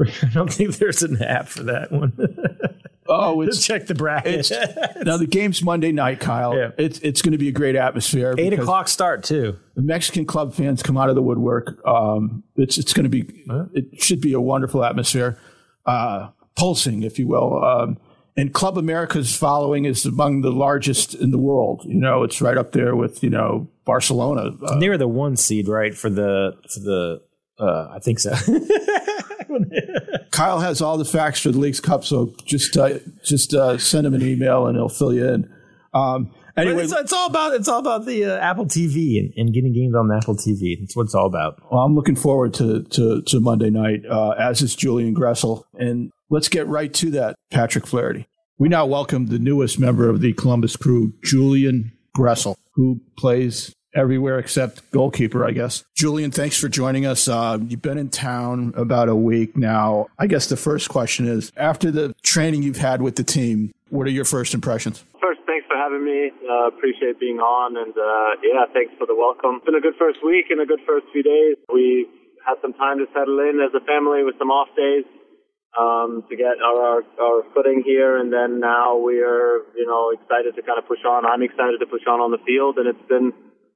I 0.00 0.28
don't 0.32 0.52
think 0.52 0.76
there's 0.78 1.02
an 1.02 1.22
app 1.22 1.48
for 1.48 1.62
that 1.64 1.92
one. 1.92 2.12
Oh, 3.12 3.40
it's 3.40 3.56
Let's 3.56 3.66
Check 3.66 3.86
the 3.88 3.94
bracket. 3.96 4.48
now 5.04 5.16
the 5.16 5.26
game's 5.26 5.64
Monday 5.64 5.90
night, 5.90 6.20
Kyle. 6.20 6.56
Yeah. 6.56 6.70
It's 6.78 7.00
it's 7.00 7.22
going 7.22 7.32
to 7.32 7.38
be 7.38 7.48
a 7.48 7.52
great 7.52 7.74
atmosphere. 7.74 8.36
Eight 8.38 8.50
because- 8.50 8.62
o'clock 8.62 8.86
start 8.86 9.24
too. 9.24 9.58
the 9.74 9.82
Mexican 9.82 10.26
club 10.26 10.54
fans 10.54 10.80
come 10.80 10.96
out 10.96 11.08
of 11.08 11.16
the 11.16 11.22
woodwork. 11.22 11.84
Um, 11.84 12.44
it's 12.54 12.78
it's 12.78 12.92
going 12.92 13.02
to 13.02 13.08
be 13.10 13.24
it 13.74 14.00
should 14.00 14.20
be 14.20 14.32
a 14.32 14.40
wonderful 14.40 14.84
atmosphere, 14.84 15.36
uh, 15.86 16.28
pulsing, 16.54 17.02
if 17.02 17.18
you 17.18 17.26
will. 17.26 17.64
Um, 17.64 17.98
and 18.36 18.54
Club 18.54 18.78
America's 18.78 19.34
following 19.36 19.86
is 19.86 20.06
among 20.06 20.42
the 20.42 20.52
largest 20.52 21.12
in 21.16 21.32
the 21.32 21.38
world. 21.38 21.82
You 21.86 21.98
know, 21.98 22.22
it's 22.22 22.40
right 22.40 22.56
up 22.56 22.70
there 22.70 22.94
with 22.94 23.24
you 23.24 23.30
know 23.30 23.66
Barcelona. 23.84 24.52
Uh, 24.64 24.78
They 24.78 24.88
were 24.88 24.98
the 24.98 25.08
one 25.08 25.36
seed, 25.36 25.66
right? 25.66 25.96
For 25.96 26.10
the 26.10 26.56
for 26.72 26.78
the 26.78 27.22
uh, 27.58 27.88
I 27.92 27.98
think 27.98 28.20
so. 28.20 28.30
Kyle 30.30 30.60
has 30.60 30.80
all 30.80 30.98
the 30.98 31.04
facts 31.04 31.40
for 31.40 31.50
the 31.50 31.58
Leagues 31.58 31.80
Cup, 31.80 32.04
so 32.04 32.34
just 32.44 32.76
uh, 32.76 32.98
just 33.24 33.54
uh, 33.54 33.78
send 33.78 34.06
him 34.06 34.14
an 34.14 34.22
email 34.22 34.66
and 34.66 34.76
he'll 34.76 34.88
fill 34.88 35.12
you 35.12 35.26
in. 35.26 35.52
Um, 35.92 36.32
anyway, 36.56 36.84
it's, 36.84 36.92
it's 36.92 37.12
all 37.12 37.26
about 37.26 37.54
it's 37.54 37.68
all 37.68 37.80
about 37.80 38.06
the 38.06 38.24
uh, 38.24 38.38
Apple 38.38 38.66
TV 38.66 39.18
and, 39.18 39.32
and 39.36 39.54
getting 39.54 39.72
games 39.72 39.94
on 39.94 40.08
the 40.08 40.16
Apple 40.16 40.36
TV. 40.36 40.78
That's 40.80 40.96
what 40.96 41.04
it's 41.04 41.14
all 41.14 41.26
about. 41.26 41.60
Well, 41.70 41.82
I'm 41.82 41.94
looking 41.94 42.16
forward 42.16 42.54
to 42.54 42.82
to, 42.82 43.22
to 43.22 43.40
Monday 43.40 43.70
night, 43.70 44.04
uh, 44.08 44.30
as 44.30 44.62
is 44.62 44.74
Julian 44.74 45.14
Gressel. 45.14 45.64
And 45.74 46.10
let's 46.30 46.48
get 46.48 46.66
right 46.66 46.92
to 46.94 47.10
that, 47.12 47.36
Patrick 47.50 47.86
Flaherty. 47.86 48.26
We 48.58 48.68
now 48.68 48.86
welcome 48.86 49.26
the 49.26 49.38
newest 49.38 49.78
member 49.78 50.08
of 50.08 50.20
the 50.20 50.32
Columbus 50.34 50.76
crew, 50.76 51.14
Julian 51.24 51.92
Gressel, 52.16 52.56
who 52.74 53.00
plays 53.16 53.74
everywhere 53.94 54.38
except 54.38 54.90
goalkeeper, 54.90 55.44
I 55.44 55.52
guess. 55.52 55.84
Julian, 55.94 56.30
thanks 56.30 56.56
for 56.56 56.68
joining 56.68 57.06
us. 57.06 57.28
Uh, 57.28 57.58
you've 57.66 57.82
been 57.82 57.98
in 57.98 58.08
town 58.08 58.72
about 58.76 59.08
a 59.08 59.14
week 59.14 59.56
now. 59.56 60.06
I 60.18 60.26
guess 60.26 60.46
the 60.46 60.56
first 60.56 60.88
question 60.88 61.26
is 61.26 61.52
after 61.56 61.90
the 61.90 62.14
training 62.22 62.62
you've 62.62 62.78
had 62.78 63.02
with 63.02 63.16
the 63.16 63.24
team, 63.24 63.72
what 63.88 64.06
are 64.06 64.10
your 64.10 64.24
first 64.24 64.54
impressions? 64.54 65.04
First, 65.20 65.40
thanks 65.46 65.66
for 65.66 65.76
having 65.76 66.04
me. 66.04 66.30
Uh, 66.48 66.68
appreciate 66.68 67.18
being 67.18 67.38
on. 67.38 67.76
And 67.76 67.92
uh, 67.92 68.40
yeah, 68.42 68.66
thanks 68.72 68.94
for 68.98 69.06
the 69.06 69.14
welcome. 69.14 69.56
It's 69.56 69.66
been 69.66 69.74
a 69.74 69.80
good 69.80 69.98
first 69.98 70.18
week 70.24 70.46
and 70.50 70.60
a 70.60 70.66
good 70.66 70.80
first 70.86 71.06
few 71.12 71.22
days. 71.22 71.56
We 71.72 72.06
had 72.46 72.54
some 72.62 72.72
time 72.74 72.98
to 72.98 73.06
settle 73.12 73.38
in 73.40 73.60
as 73.60 73.74
a 73.74 73.84
family 73.84 74.22
with 74.22 74.38
some 74.38 74.50
off 74.50 74.68
days 74.76 75.04
um, 75.78 76.24
to 76.30 76.36
get 76.36 76.62
our, 76.62 76.78
our, 76.78 77.02
our 77.20 77.42
footing 77.54 77.82
here. 77.84 78.16
And 78.16 78.32
then 78.32 78.60
now 78.60 78.96
we're, 78.96 79.66
you 79.74 79.86
know, 79.86 80.10
excited 80.14 80.54
to 80.54 80.62
kind 80.62 80.78
of 80.78 80.86
push 80.86 81.02
on. 81.06 81.26
I'm 81.26 81.42
excited 81.42 81.78
to 81.80 81.86
push 81.86 82.06
on 82.08 82.20
on 82.20 82.30
the 82.30 82.42
field. 82.46 82.78
And 82.78 82.86
it's 82.86 83.08
been, 83.08 83.32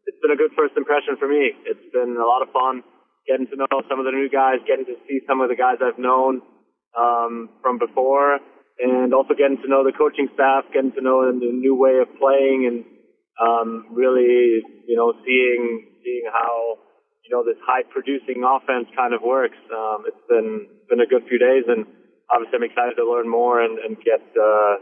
it's 0.06 0.20
been 0.20 0.32
a 0.32 0.38
good 0.38 0.52
first 0.56 0.76
impression 0.76 1.16
for 1.18 1.28
me. 1.28 1.52
It's 1.64 1.88
been 1.92 2.16
a 2.16 2.26
lot 2.26 2.42
of 2.42 2.52
fun 2.52 2.82
getting 3.26 3.48
to 3.48 3.56
know 3.56 3.80
some 3.88 3.98
of 3.98 4.04
the 4.04 4.12
new 4.12 4.28
guys, 4.28 4.60
getting 4.68 4.84
to 4.84 4.96
see 5.08 5.20
some 5.26 5.40
of 5.40 5.48
the 5.48 5.56
guys 5.56 5.80
I've 5.80 5.98
known 5.98 6.42
um, 6.96 7.48
from 7.62 7.78
before, 7.78 8.38
and 8.78 9.14
also 9.14 9.34
getting 9.34 9.58
to 9.64 9.68
know 9.68 9.84
the 9.84 9.96
coaching 9.96 10.28
staff, 10.34 10.64
getting 10.72 10.92
to 10.92 11.00
know 11.00 11.24
the 11.24 11.52
new 11.52 11.74
way 11.74 11.98
of 12.00 12.08
playing, 12.20 12.68
and 12.68 12.84
um, 13.40 13.88
really, 13.90 14.60
you 14.86 14.96
know, 14.96 15.12
seeing 15.24 15.88
seeing 16.04 16.28
how 16.32 16.78
you 17.24 17.32
know 17.32 17.42
this 17.44 17.58
high 17.64 17.82
producing 17.88 18.44
offense 18.44 18.86
kind 18.94 19.14
of 19.14 19.22
works. 19.24 19.58
Um, 19.72 20.04
it's 20.06 20.24
been 20.28 20.68
been 20.88 21.00
a 21.00 21.08
good 21.08 21.24
few 21.28 21.38
days, 21.38 21.64
and 21.66 21.86
obviously 22.28 22.60
I'm 22.60 22.68
excited 22.68 22.94
to 23.00 23.08
learn 23.08 23.28
more 23.28 23.60
and, 23.60 23.78
and 23.78 23.96
get 24.04 24.20
uh, 24.36 24.76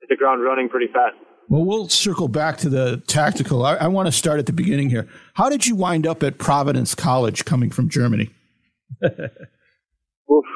hit 0.00 0.08
the 0.08 0.16
ground 0.16 0.42
running 0.42 0.68
pretty 0.68 0.88
fast. 0.88 1.20
Well, 1.52 1.66
we'll 1.66 1.90
circle 1.90 2.28
back 2.28 2.56
to 2.64 2.70
the 2.70 3.02
tactical. 3.06 3.62
I, 3.62 3.74
I, 3.74 3.88
want 3.88 4.06
to 4.06 4.12
start 4.12 4.38
at 4.38 4.46
the 4.46 4.54
beginning 4.54 4.88
here. 4.88 5.06
How 5.34 5.50
did 5.50 5.66
you 5.66 5.76
wind 5.76 6.06
up 6.06 6.22
at 6.22 6.38
Providence 6.38 6.94
College 6.94 7.44
coming 7.44 7.68
from 7.68 7.90
Germany? 7.90 8.30
Oof. 9.04 10.46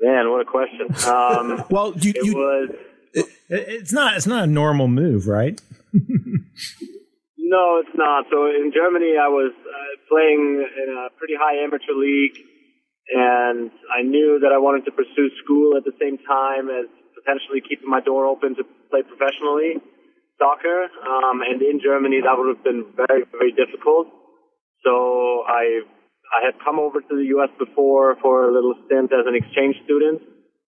Man, 0.00 0.30
what 0.30 0.40
a 0.40 0.44
question. 0.44 0.94
Um, 1.12 1.64
well, 1.70 1.92
you, 1.98 2.12
it 2.14 2.24
you, 2.24 2.36
was. 2.36 2.70
It, 3.14 3.26
it's 3.48 3.92
not. 3.92 4.16
It's 4.16 4.28
not 4.28 4.44
a 4.44 4.46
normal 4.46 4.86
move, 4.86 5.26
right? 5.26 5.60
no, 5.92 7.82
it's 7.82 7.96
not. 7.96 8.26
So 8.30 8.46
in 8.46 8.70
Germany, 8.72 9.18
I 9.20 9.26
was 9.26 9.50
uh, 9.50 10.06
playing 10.08 10.64
in 10.86 10.98
a 11.04 11.10
pretty 11.18 11.34
high 11.36 11.64
amateur 11.64 11.94
league, 11.98 12.38
and 13.10 13.72
I 13.90 14.02
knew 14.02 14.38
that 14.40 14.52
I 14.54 14.58
wanted 14.58 14.84
to 14.84 14.92
pursue 14.92 15.30
school 15.42 15.76
at 15.76 15.82
the 15.82 15.98
same 16.00 16.16
time 16.18 16.70
as 16.70 16.86
potentially 17.18 17.60
keeping 17.60 17.90
my 17.90 18.00
door 18.00 18.26
open 18.26 18.54
to 18.54 18.62
play 18.88 19.02
professionally 19.02 19.82
soccer. 20.38 20.88
Um, 21.04 21.40
and 21.42 21.60
in 21.62 21.80
Germany, 21.82 22.20
that 22.22 22.34
would 22.36 22.56
have 22.56 22.64
been 22.64 22.86
very, 22.96 23.24
very 23.30 23.52
difficult. 23.52 24.08
So 24.84 25.44
I, 25.46 25.86
I 26.34 26.40
had 26.44 26.58
come 26.64 26.78
over 26.78 27.00
to 27.00 27.14
the 27.14 27.26
U.S. 27.38 27.50
before 27.58 28.16
for 28.20 28.48
a 28.48 28.52
little 28.52 28.74
stint 28.86 29.12
as 29.12 29.26
an 29.26 29.34
exchange 29.34 29.76
student, 29.84 30.22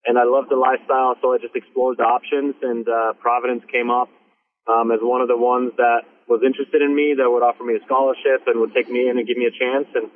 and 0.06 0.18
I 0.18 0.24
loved 0.24 0.50
the 0.50 0.60
lifestyle, 0.60 1.16
so 1.20 1.34
I 1.34 1.38
just 1.38 1.56
explored 1.56 1.98
the 1.98 2.06
options. 2.06 2.54
And 2.62 2.86
uh, 2.86 3.14
Providence 3.18 3.64
came 3.72 3.90
up 3.90 4.08
um, 4.68 4.92
as 4.92 5.00
one 5.02 5.20
of 5.20 5.28
the 5.28 5.36
ones 5.36 5.72
that 5.76 6.06
was 6.28 6.40
interested 6.44 6.80
in 6.80 6.94
me, 6.94 7.16
that 7.18 7.28
would 7.28 7.42
offer 7.42 7.64
me 7.64 7.76
a 7.76 7.82
scholarship 7.84 8.46
and 8.46 8.60
would 8.60 8.72
take 8.72 8.88
me 8.88 9.08
in 9.08 9.18
and 9.18 9.26
give 9.26 9.36
me 9.36 9.44
a 9.44 9.52
chance. 9.52 9.88
And 9.92 10.08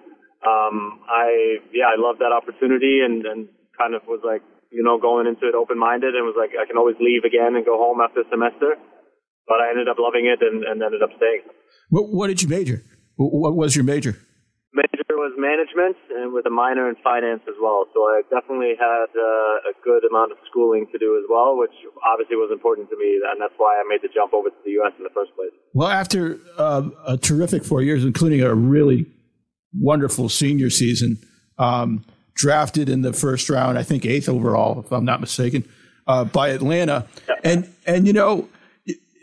um, 0.46 1.04
I, 1.04 1.60
yeah, 1.72 1.90
I 1.92 1.96
loved 2.00 2.20
that 2.20 2.32
opportunity, 2.32 3.00
and, 3.02 3.26
and 3.26 3.48
kind 3.76 3.94
of 3.94 4.06
was 4.06 4.20
like, 4.24 4.44
you 4.70 4.84
know, 4.84 5.00
going 5.00 5.26
into 5.26 5.48
it 5.48 5.56
open-minded, 5.56 6.14
and 6.14 6.22
was 6.28 6.36
like, 6.38 6.52
I 6.54 6.68
can 6.68 6.76
always 6.76 6.96
leave 7.00 7.24
again 7.24 7.56
and 7.56 7.64
go 7.64 7.80
home 7.80 7.98
after 8.04 8.20
a 8.20 8.28
semester 8.30 8.76
but 9.48 9.60
I 9.60 9.70
ended 9.70 9.88
up 9.88 9.96
loving 9.98 10.26
it 10.28 10.44
and, 10.44 10.62
and 10.62 10.82
ended 10.82 11.02
up 11.02 11.10
staying. 11.16 11.42
What, 11.88 12.12
what, 12.12 12.26
did 12.28 12.42
you 12.42 12.48
major? 12.48 12.84
What 13.16 13.56
was 13.56 13.74
your 13.74 13.84
major? 13.84 14.16
Major 14.72 15.16
was 15.16 15.32
management 15.36 15.96
and 16.10 16.32
with 16.32 16.46
a 16.46 16.50
minor 16.50 16.88
in 16.88 16.96
finance 17.02 17.40
as 17.48 17.56
well. 17.60 17.86
So 17.94 18.00
I 18.04 18.22
definitely 18.30 18.76
had 18.78 19.08
uh, 19.16 19.72
a 19.72 19.74
good 19.82 20.04
amount 20.04 20.32
of 20.32 20.38
schooling 20.50 20.86
to 20.92 20.98
do 20.98 21.16
as 21.16 21.24
well, 21.28 21.56
which 21.56 21.72
obviously 22.04 22.36
was 22.36 22.50
important 22.52 22.90
to 22.90 22.96
me, 22.96 23.18
and 23.24 23.40
that's 23.40 23.56
why 23.56 23.80
I 23.80 23.88
made 23.88 24.02
the 24.02 24.12
jump 24.14 24.34
over 24.34 24.50
to 24.50 24.60
the 24.64 24.70
U.S. 24.84 24.92
in 24.98 25.04
the 25.04 25.10
first 25.10 25.34
place. 25.34 25.50
Well, 25.72 25.88
after 25.88 26.38
uh, 26.58 26.90
a 27.06 27.16
terrific 27.16 27.64
four 27.64 27.82
years, 27.82 28.04
including 28.04 28.42
a 28.42 28.54
really 28.54 29.06
wonderful 29.74 30.28
senior 30.28 30.70
season, 30.70 31.18
um, 31.58 32.04
drafted 32.34 32.88
in 32.88 33.02
the 33.02 33.12
first 33.12 33.48
round, 33.50 33.78
I 33.78 33.82
think 33.82 34.04
eighth 34.04 34.28
overall, 34.28 34.80
if 34.80 34.92
I'm 34.92 35.04
not 35.04 35.20
mistaken, 35.20 35.64
uh, 36.06 36.24
by 36.24 36.50
Atlanta, 36.50 37.06
yeah. 37.28 37.34
and 37.44 37.74
and 37.86 38.06
you 38.06 38.12
know 38.12 38.48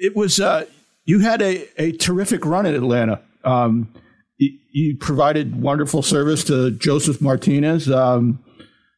it 0.06 0.16
was 0.16 0.40
uh, 0.40 0.66
you 1.06 1.20
had 1.20 1.42
a, 1.42 1.68
a 1.82 1.92
terrific 1.94 2.46
run 2.46 2.68
in 2.68 2.76
Atlanta. 2.76 3.22
Um, 3.44 3.92
you, 4.38 4.58
you, 4.72 4.98
provided 4.98 5.60
wonderful 5.60 6.04
service 6.04 6.44
to 6.46 6.72
Josef 6.72 7.22
Martinez. 7.22 7.90
Um, 7.90 8.44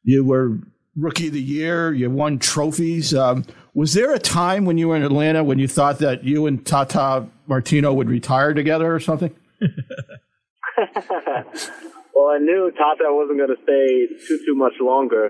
you 0.04 0.26
were 0.26 0.58
rookie 0.98 1.28
of 1.28 1.34
the 1.34 1.42
year. 1.42 1.94
You 1.94 2.10
won 2.10 2.40
trophies. 2.40 3.14
Um, 3.14 3.46
was 3.74 3.94
there 3.94 4.14
a 4.14 4.20
time 4.20 4.66
when 4.66 4.78
you 4.78 4.90
were 4.90 4.98
in 4.98 5.04
Atlanta 5.04 5.44
when 5.44 5.60
you 5.60 5.68
thought 5.68 6.00
that 6.00 6.24
you 6.24 6.46
and 6.46 6.66
Tata 6.66 7.28
Martino 7.48 7.94
would 7.94 8.10
retire 8.10 8.54
together 8.54 8.94
or 8.94 9.00
something? 9.00 9.34
well, 9.62 9.78
I 12.30 12.40
knew 12.40 12.72
Tata 12.78 13.06
wasn't 13.10 13.38
going 13.38 13.56
to 13.56 13.64
stay 13.64 14.08
too 14.28 14.40
too 14.46 14.56
much 14.56 14.74
longer. 14.82 15.30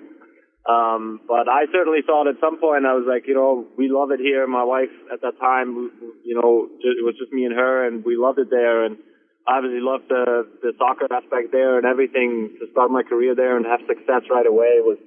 Um, 0.67 1.23
but 1.23 1.47
I 1.47 1.63
certainly 1.71 2.03
thought 2.03 2.27
at 2.27 2.35
some 2.43 2.59
point 2.59 2.83
I 2.83 2.91
was 2.91 3.07
like, 3.07 3.23
you 3.23 3.33
know, 3.33 3.63
we 3.79 3.87
love 3.87 4.11
it 4.11 4.19
here. 4.19 4.43
My 4.47 4.67
wife 4.67 4.91
at 5.07 5.23
that 5.23 5.39
time, 5.39 5.91
you 6.27 6.35
know, 6.35 6.67
it 6.83 7.03
was 7.07 7.15
just 7.15 7.31
me 7.31 7.45
and 7.47 7.55
her, 7.55 7.87
and 7.87 8.03
we 8.03 8.19
loved 8.19 8.37
it 8.39 8.51
there. 8.51 8.83
And 8.83 8.99
I 9.47 9.63
obviously 9.63 9.79
loved 9.79 10.11
the 10.11 10.43
the 10.59 10.75
soccer 10.75 11.07
aspect 11.07 11.55
there 11.55 11.79
and 11.79 11.87
everything. 11.87 12.51
To 12.59 12.67
start 12.75 12.91
my 12.91 13.03
career 13.03 13.31
there 13.31 13.55
and 13.55 13.65
have 13.65 13.79
success 13.87 14.27
right 14.27 14.45
away 14.45 14.83
was 14.83 14.99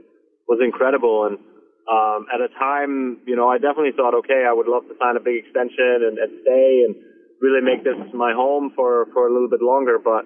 was 0.48 0.64
incredible. 0.64 1.28
And 1.28 1.36
um, 1.84 2.24
at 2.32 2.40
a 2.40 2.48
time, 2.56 3.20
you 3.28 3.36
know, 3.36 3.52
I 3.52 3.60
definitely 3.60 3.92
thought, 3.92 4.16
okay, 4.24 4.48
I 4.48 4.56
would 4.56 4.66
love 4.66 4.88
to 4.88 4.96
sign 4.96 5.20
a 5.20 5.20
big 5.20 5.44
extension 5.44 6.08
and, 6.08 6.16
and 6.16 6.40
stay 6.40 6.88
and 6.88 6.96
really 7.44 7.60
make 7.60 7.84
this 7.84 8.00
my 8.16 8.32
home 8.32 8.72
for 8.72 9.12
for 9.12 9.28
a 9.28 9.32
little 9.32 9.52
bit 9.52 9.60
longer. 9.60 10.00
But 10.00 10.24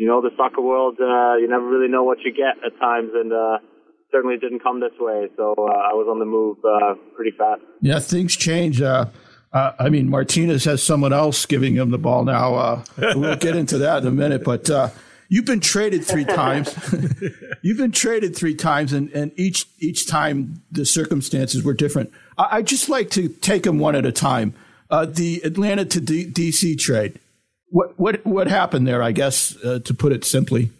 you 0.00 0.08
know, 0.08 0.24
the 0.24 0.32
soccer 0.40 0.64
world, 0.64 0.96
uh, 0.96 1.36
you 1.36 1.44
never 1.44 1.68
really 1.68 1.92
know 1.92 2.08
what 2.08 2.24
you 2.24 2.32
get 2.32 2.56
at 2.64 2.72
times, 2.80 3.12
and 3.12 3.28
uh, 3.36 3.60
certainly 4.12 4.36
didn't 4.36 4.60
come 4.60 4.78
this 4.80 4.92
way. 5.00 5.28
So 5.36 5.54
uh, 5.58 5.72
I 5.72 5.94
was 5.94 6.06
on 6.08 6.18
the 6.18 6.24
move 6.24 6.58
uh, 6.64 6.94
pretty 7.16 7.32
fast. 7.36 7.62
Yeah, 7.80 7.98
things 7.98 8.36
change. 8.36 8.80
Uh, 8.80 9.06
uh 9.52 9.72
I 9.78 9.88
mean, 9.88 10.08
Martinez 10.08 10.64
has 10.66 10.82
someone 10.82 11.12
else 11.12 11.46
giving 11.46 11.74
him 11.74 11.90
the 11.90 11.98
ball 11.98 12.24
now. 12.24 12.54
Uh, 12.54 12.84
we'll 13.16 13.36
get 13.36 13.56
into 13.56 13.78
that 13.78 14.02
in 14.02 14.08
a 14.08 14.12
minute. 14.12 14.44
But 14.44 14.70
uh, 14.70 14.90
you've 15.28 15.46
been 15.46 15.60
traded 15.60 16.04
three 16.04 16.24
times. 16.42 16.76
you've 17.62 17.78
been 17.78 17.92
traded 17.92 18.36
three 18.36 18.54
times, 18.54 18.92
and, 18.92 19.10
and 19.10 19.32
each 19.36 19.66
each 19.80 20.06
time 20.06 20.62
the 20.70 20.84
circumstances 20.84 21.64
were 21.64 21.74
different. 21.74 22.12
I, 22.38 22.58
would 22.58 22.66
just 22.66 22.88
like 22.88 23.10
to 23.10 23.28
take 23.28 23.64
them 23.64 23.78
one 23.78 23.96
at 23.96 24.06
a 24.06 24.12
time. 24.12 24.54
the 24.90 25.40
Atlanta 25.44 25.84
to 25.86 26.00
D- 26.00 26.30
DC 26.30 26.78
trade. 26.78 27.18
What 27.68 27.98
what 27.98 28.24
what 28.26 28.48
happened 28.48 28.86
there? 28.86 29.02
I 29.02 29.12
guess 29.12 29.54
to 29.62 29.94
put 29.94 30.12
it 30.12 30.24
simply. 30.24 30.70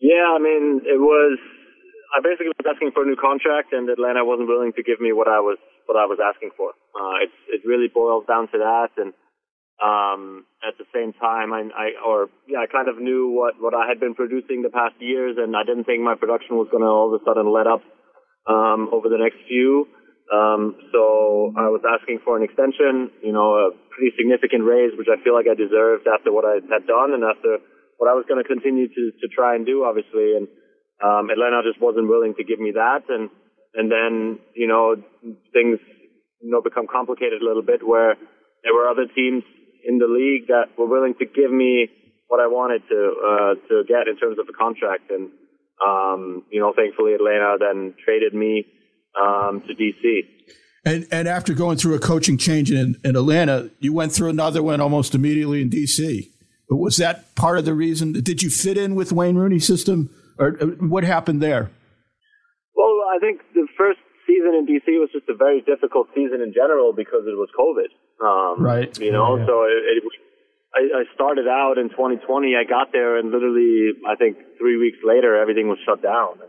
Yeah, 0.00 0.36
I 0.36 0.38
mean, 0.38 0.82
it 0.84 1.00
was 1.00 1.38
I 2.14 2.22
basically 2.22 2.54
was 2.54 2.62
asking 2.62 2.94
for 2.94 3.02
a 3.02 3.08
new 3.10 3.18
contract, 3.18 3.74
and 3.74 3.90
Atlanta 3.90 4.22
wasn't 4.22 4.46
willing 4.46 4.70
to 4.78 4.86
give 4.86 5.02
me 5.02 5.10
what 5.10 5.26
I 5.26 5.42
was 5.42 5.58
what 5.90 5.98
I 5.98 6.06
was 6.06 6.22
asking 6.22 6.54
for. 6.56 6.70
Uh, 6.94 7.26
it 7.26 7.32
it 7.50 7.60
really 7.66 7.90
boils 7.90 8.22
down 8.30 8.46
to 8.54 8.58
that, 8.62 8.94
and 8.96 9.10
um, 9.82 10.46
at 10.62 10.78
the 10.78 10.86
same 10.94 11.10
time, 11.18 11.50
I, 11.50 11.66
I 11.74 11.86
or 12.06 12.30
yeah, 12.46 12.62
I 12.62 12.70
kind 12.70 12.86
of 12.86 13.02
knew 13.02 13.34
what 13.34 13.58
what 13.58 13.74
I 13.74 13.90
had 13.90 13.98
been 13.98 14.14
producing 14.14 14.62
the 14.62 14.70
past 14.70 14.94
years, 15.02 15.34
and 15.42 15.58
I 15.58 15.66
didn't 15.66 15.90
think 15.90 16.06
my 16.06 16.14
production 16.14 16.54
was 16.54 16.70
going 16.70 16.86
to 16.86 16.88
all 16.88 17.10
of 17.10 17.18
a 17.18 17.24
sudden 17.26 17.50
let 17.50 17.66
up 17.66 17.82
um, 18.46 18.94
over 18.94 19.10
the 19.10 19.18
next 19.18 19.42
few. 19.50 19.90
Um, 20.30 20.78
so 20.94 21.52
I 21.58 21.68
was 21.68 21.82
asking 21.82 22.22
for 22.24 22.38
an 22.38 22.46
extension, 22.46 23.10
you 23.20 23.34
know, 23.34 23.58
a 23.58 23.76
pretty 23.92 24.14
significant 24.16 24.64
raise, 24.64 24.96
which 24.96 25.10
I 25.12 25.20
feel 25.20 25.34
like 25.34 25.44
I 25.50 25.52
deserved 25.52 26.08
after 26.08 26.32
what 26.32 26.48
I 26.48 26.62
had 26.64 26.86
done 26.86 27.12
and 27.12 27.26
after 27.26 27.60
what 27.98 28.08
I 28.08 28.14
was 28.16 28.24
going 28.24 28.40
to 28.40 28.46
continue 28.46 28.86
to 28.86 29.02
to 29.18 29.26
try 29.34 29.58
and 29.58 29.66
do, 29.66 29.82
obviously, 29.82 30.38
and 30.38 30.46
um, 31.04 31.28
Atlanta 31.28 31.60
just 31.62 31.80
wasn't 31.80 32.08
willing 32.08 32.34
to 32.36 32.44
give 32.44 32.58
me 32.58 32.72
that, 32.72 33.02
and 33.08 33.28
and 33.74 33.92
then 33.92 34.38
you 34.54 34.66
know 34.66 34.96
things 35.52 35.78
you 36.40 36.50
know 36.50 36.62
become 36.62 36.86
complicated 36.90 37.42
a 37.42 37.44
little 37.44 37.62
bit 37.62 37.86
where 37.86 38.16
there 38.62 38.72
were 38.72 38.88
other 38.88 39.06
teams 39.14 39.44
in 39.84 39.98
the 39.98 40.08
league 40.08 40.48
that 40.48 40.72
were 40.78 40.86
willing 40.86 41.14
to 41.18 41.26
give 41.26 41.52
me 41.52 41.88
what 42.28 42.40
I 42.40 42.46
wanted 42.46 42.82
to 42.88 43.00
uh, 43.20 43.54
to 43.68 43.84
get 43.86 44.08
in 44.08 44.16
terms 44.16 44.38
of 44.38 44.46
the 44.46 44.54
contract, 44.54 45.10
and 45.10 45.30
um, 45.84 46.44
you 46.50 46.60
know 46.60 46.72
thankfully 46.74 47.12
Atlanta 47.12 47.56
then 47.60 47.94
traded 48.02 48.32
me 48.32 48.64
um, 49.20 49.62
to 49.68 49.74
DC. 49.74 50.20
And 50.86 51.06
and 51.10 51.28
after 51.28 51.52
going 51.52 51.76
through 51.76 51.94
a 51.94 52.00
coaching 52.00 52.38
change 52.38 52.70
in, 52.70 52.96
in 53.04 53.16
Atlanta, 53.16 53.70
you 53.78 53.92
went 53.92 54.12
through 54.12 54.30
another 54.30 54.62
one 54.62 54.80
almost 54.80 55.14
immediately 55.14 55.60
in 55.60 55.68
DC. 55.68 56.30
But 56.68 56.76
was 56.76 56.96
that 56.96 57.34
part 57.34 57.58
of 57.58 57.66
the 57.66 57.74
reason? 57.74 58.12
Did 58.12 58.42
you 58.42 58.48
fit 58.48 58.78
in 58.78 58.94
with 58.94 59.12
Wayne 59.12 59.36
Rooney's 59.36 59.66
system? 59.66 60.08
Or 60.38 60.56
uh, 60.60 60.66
what 60.86 61.04
happened 61.04 61.42
there? 61.42 61.70
Well, 62.74 62.94
I 63.14 63.18
think 63.20 63.40
the 63.54 63.66
first 63.78 64.00
season 64.26 64.54
in 64.54 64.66
DC 64.66 64.88
was 64.98 65.10
just 65.12 65.28
a 65.28 65.36
very 65.36 65.60
difficult 65.60 66.08
season 66.14 66.40
in 66.40 66.52
general 66.52 66.92
because 66.92 67.22
it 67.26 67.36
was 67.36 67.48
COVID. 67.54 67.90
Um, 68.24 68.62
right. 68.62 68.90
You 68.98 69.12
know, 69.12 69.36
yeah. 69.36 69.46
so 69.46 69.64
it, 69.64 69.98
it, 69.98 70.02
I, 70.74 70.80
I 71.00 71.14
started 71.14 71.46
out 71.46 71.78
in 71.78 71.88
2020. 71.90 72.54
I 72.56 72.64
got 72.68 72.90
there, 72.92 73.18
and 73.18 73.30
literally, 73.30 73.94
I 74.06 74.16
think 74.16 74.38
three 74.58 74.76
weeks 74.76 74.98
later, 75.04 75.40
everything 75.40 75.68
was 75.68 75.78
shut 75.86 76.02
down. 76.02 76.42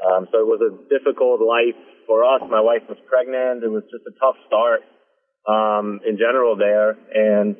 Um, 0.00 0.26
so 0.32 0.40
it 0.40 0.48
was 0.48 0.60
a 0.64 0.72
difficult 0.88 1.40
life 1.40 1.78
for 2.06 2.24
us. 2.24 2.40
My 2.48 2.60
wife 2.60 2.82
was 2.88 2.98
pregnant. 3.06 3.62
It 3.62 3.70
was 3.70 3.84
just 3.92 4.02
a 4.08 4.14
tough 4.18 4.36
start 4.48 4.80
um, 5.46 6.00
in 6.06 6.16
general 6.16 6.56
there, 6.56 6.96
and 7.14 7.56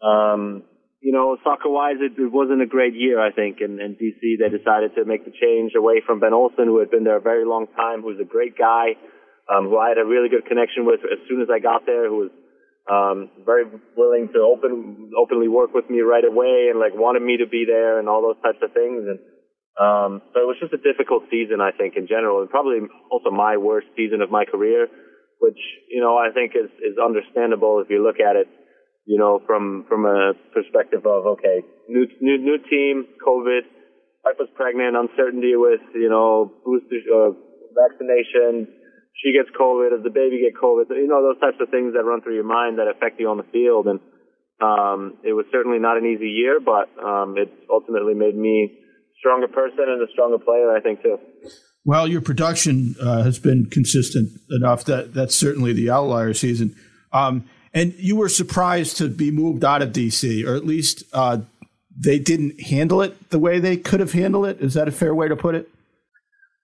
um, 0.00 0.62
you 1.00 1.12
know, 1.12 1.36
soccer 1.42 1.68
wise, 1.68 1.96
it, 1.98 2.20
it 2.20 2.32
wasn't 2.32 2.60
a 2.62 2.66
great 2.66 2.94
year. 2.94 3.20
I 3.20 3.32
think 3.32 3.58
in, 3.60 3.80
in 3.80 3.96
DC 3.96 4.20
they 4.36 4.52
decided 4.52 4.94
to 4.96 5.04
make 5.04 5.24
the 5.24 5.32
change 5.32 5.72
away 5.76 6.02
from 6.04 6.20
Ben 6.20 6.34
Olsen, 6.34 6.66
who 6.66 6.78
had 6.78 6.90
been 6.90 7.04
there 7.04 7.16
a 7.16 7.24
very 7.24 7.44
long 7.44 7.66
time, 7.74 8.02
who's 8.02 8.20
a 8.20 8.28
great 8.28 8.56
guy, 8.56 9.00
um, 9.48 9.72
who 9.72 9.78
I 9.78 9.88
had 9.88 9.98
a 9.98 10.04
really 10.04 10.28
good 10.28 10.44
connection 10.46 10.84
with 10.84 11.00
as 11.00 11.18
soon 11.28 11.40
as 11.40 11.48
I 11.48 11.58
got 11.58 11.86
there, 11.86 12.08
who 12.08 12.28
was 12.28 12.32
um, 12.90 13.30
very 13.44 13.64
willing 13.96 14.28
to 14.34 14.40
open 14.40 15.12
openly 15.16 15.48
work 15.48 15.74
with 15.74 15.88
me 15.88 16.00
right 16.00 16.24
away 16.24 16.68
and 16.70 16.78
like 16.78 16.92
wanted 16.94 17.22
me 17.22 17.38
to 17.38 17.46
be 17.46 17.64
there 17.66 17.98
and 17.98 18.08
all 18.08 18.22
those 18.22 18.40
types 18.42 18.58
of 18.62 18.72
things 18.72 19.06
and 19.06 19.18
um, 19.78 20.20
so 20.34 20.42
it 20.42 20.48
was 20.48 20.58
just 20.60 20.74
a 20.74 20.82
difficult 20.82 21.24
season 21.30 21.60
I 21.60 21.70
think 21.70 21.94
in 21.96 22.08
general 22.08 22.40
and 22.40 22.50
probably 22.50 22.82
also 23.10 23.30
my 23.30 23.56
worst 23.56 23.86
season 23.96 24.22
of 24.22 24.30
my 24.30 24.44
career 24.44 24.88
which 25.38 25.60
you 25.88 26.00
know 26.00 26.16
I 26.18 26.32
think 26.34 26.52
is 26.56 26.70
is 26.82 26.98
understandable 26.98 27.78
if 27.78 27.90
you 27.90 28.02
look 28.02 28.18
at 28.18 28.34
it 28.34 28.48
you 29.10 29.18
know 29.18 29.42
from 29.46 29.84
from 29.90 30.06
a 30.06 30.32
perspective 30.54 31.02
of 31.04 31.26
okay 31.34 31.66
new 31.88 32.06
new 32.22 32.38
new 32.38 32.58
team 32.70 33.10
COVID 33.18 33.66
wife 34.22 34.38
was 34.38 34.48
pregnant 34.54 34.94
uncertainty 34.94 35.58
with 35.58 35.82
you 35.94 36.08
know 36.08 36.46
booster 36.64 37.02
uh, 37.10 37.34
vaccination 37.74 38.70
she 39.22 39.32
gets 39.32 39.50
COVID, 39.58 39.90
does 39.90 40.02
the 40.02 40.10
baby 40.10 40.40
get 40.40 40.56
COVID? 40.56 40.88
You 40.88 41.08
know, 41.08 41.22
those 41.22 41.40
types 41.40 41.58
of 41.60 41.68
things 41.68 41.92
that 41.94 42.04
run 42.04 42.22
through 42.22 42.34
your 42.34 42.44
mind 42.44 42.78
that 42.78 42.88
affect 42.88 43.20
you 43.20 43.28
on 43.28 43.36
the 43.36 43.48
field. 43.52 43.86
And 43.86 44.00
um, 44.60 45.18
it 45.24 45.32
was 45.32 45.44
certainly 45.52 45.78
not 45.78 45.96
an 45.96 46.06
easy 46.06 46.28
year, 46.28 46.60
but 46.60 46.88
um, 47.02 47.36
it 47.36 47.52
ultimately 47.70 48.14
made 48.14 48.36
me 48.36 48.70
a 48.72 49.14
stronger 49.18 49.48
person 49.48 49.84
and 49.88 50.02
a 50.02 50.10
stronger 50.12 50.38
player, 50.38 50.74
I 50.74 50.80
think, 50.80 51.02
too. 51.02 51.18
Well, 51.84 52.08
your 52.08 52.20
production 52.20 52.94
uh, 53.00 53.22
has 53.22 53.38
been 53.38 53.66
consistent 53.66 54.30
enough 54.50 54.84
that 54.84 55.12
that's 55.14 55.34
certainly 55.34 55.72
the 55.72 55.90
outlier 55.90 56.34
season. 56.34 56.76
Um, 57.12 57.44
and 57.72 57.94
you 57.94 58.16
were 58.16 58.28
surprised 58.28 58.96
to 58.98 59.08
be 59.08 59.30
moved 59.30 59.64
out 59.64 59.82
of 59.82 59.90
DC, 59.90 60.46
or 60.46 60.54
at 60.54 60.66
least 60.66 61.04
uh, 61.12 61.38
they 61.96 62.18
didn't 62.18 62.60
handle 62.60 63.02
it 63.02 63.30
the 63.30 63.38
way 63.38 63.58
they 63.58 63.76
could 63.76 64.00
have 64.00 64.12
handled 64.12 64.46
it. 64.46 64.60
Is 64.60 64.74
that 64.74 64.88
a 64.88 64.92
fair 64.92 65.14
way 65.14 65.28
to 65.28 65.36
put 65.36 65.54
it? 65.54 65.68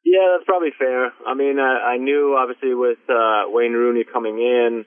Yeah, 0.05 0.37
that's 0.37 0.47
probably 0.47 0.71
fair. 0.79 1.13
I 1.27 1.35
mean, 1.35 1.59
I, 1.59 1.95
I 1.95 1.97
knew 1.99 2.37
obviously 2.39 2.75
with 2.75 2.99
uh, 3.09 3.51
Wayne 3.51 3.73
Rooney 3.73 4.05
coming 4.11 4.39
in 4.39 4.85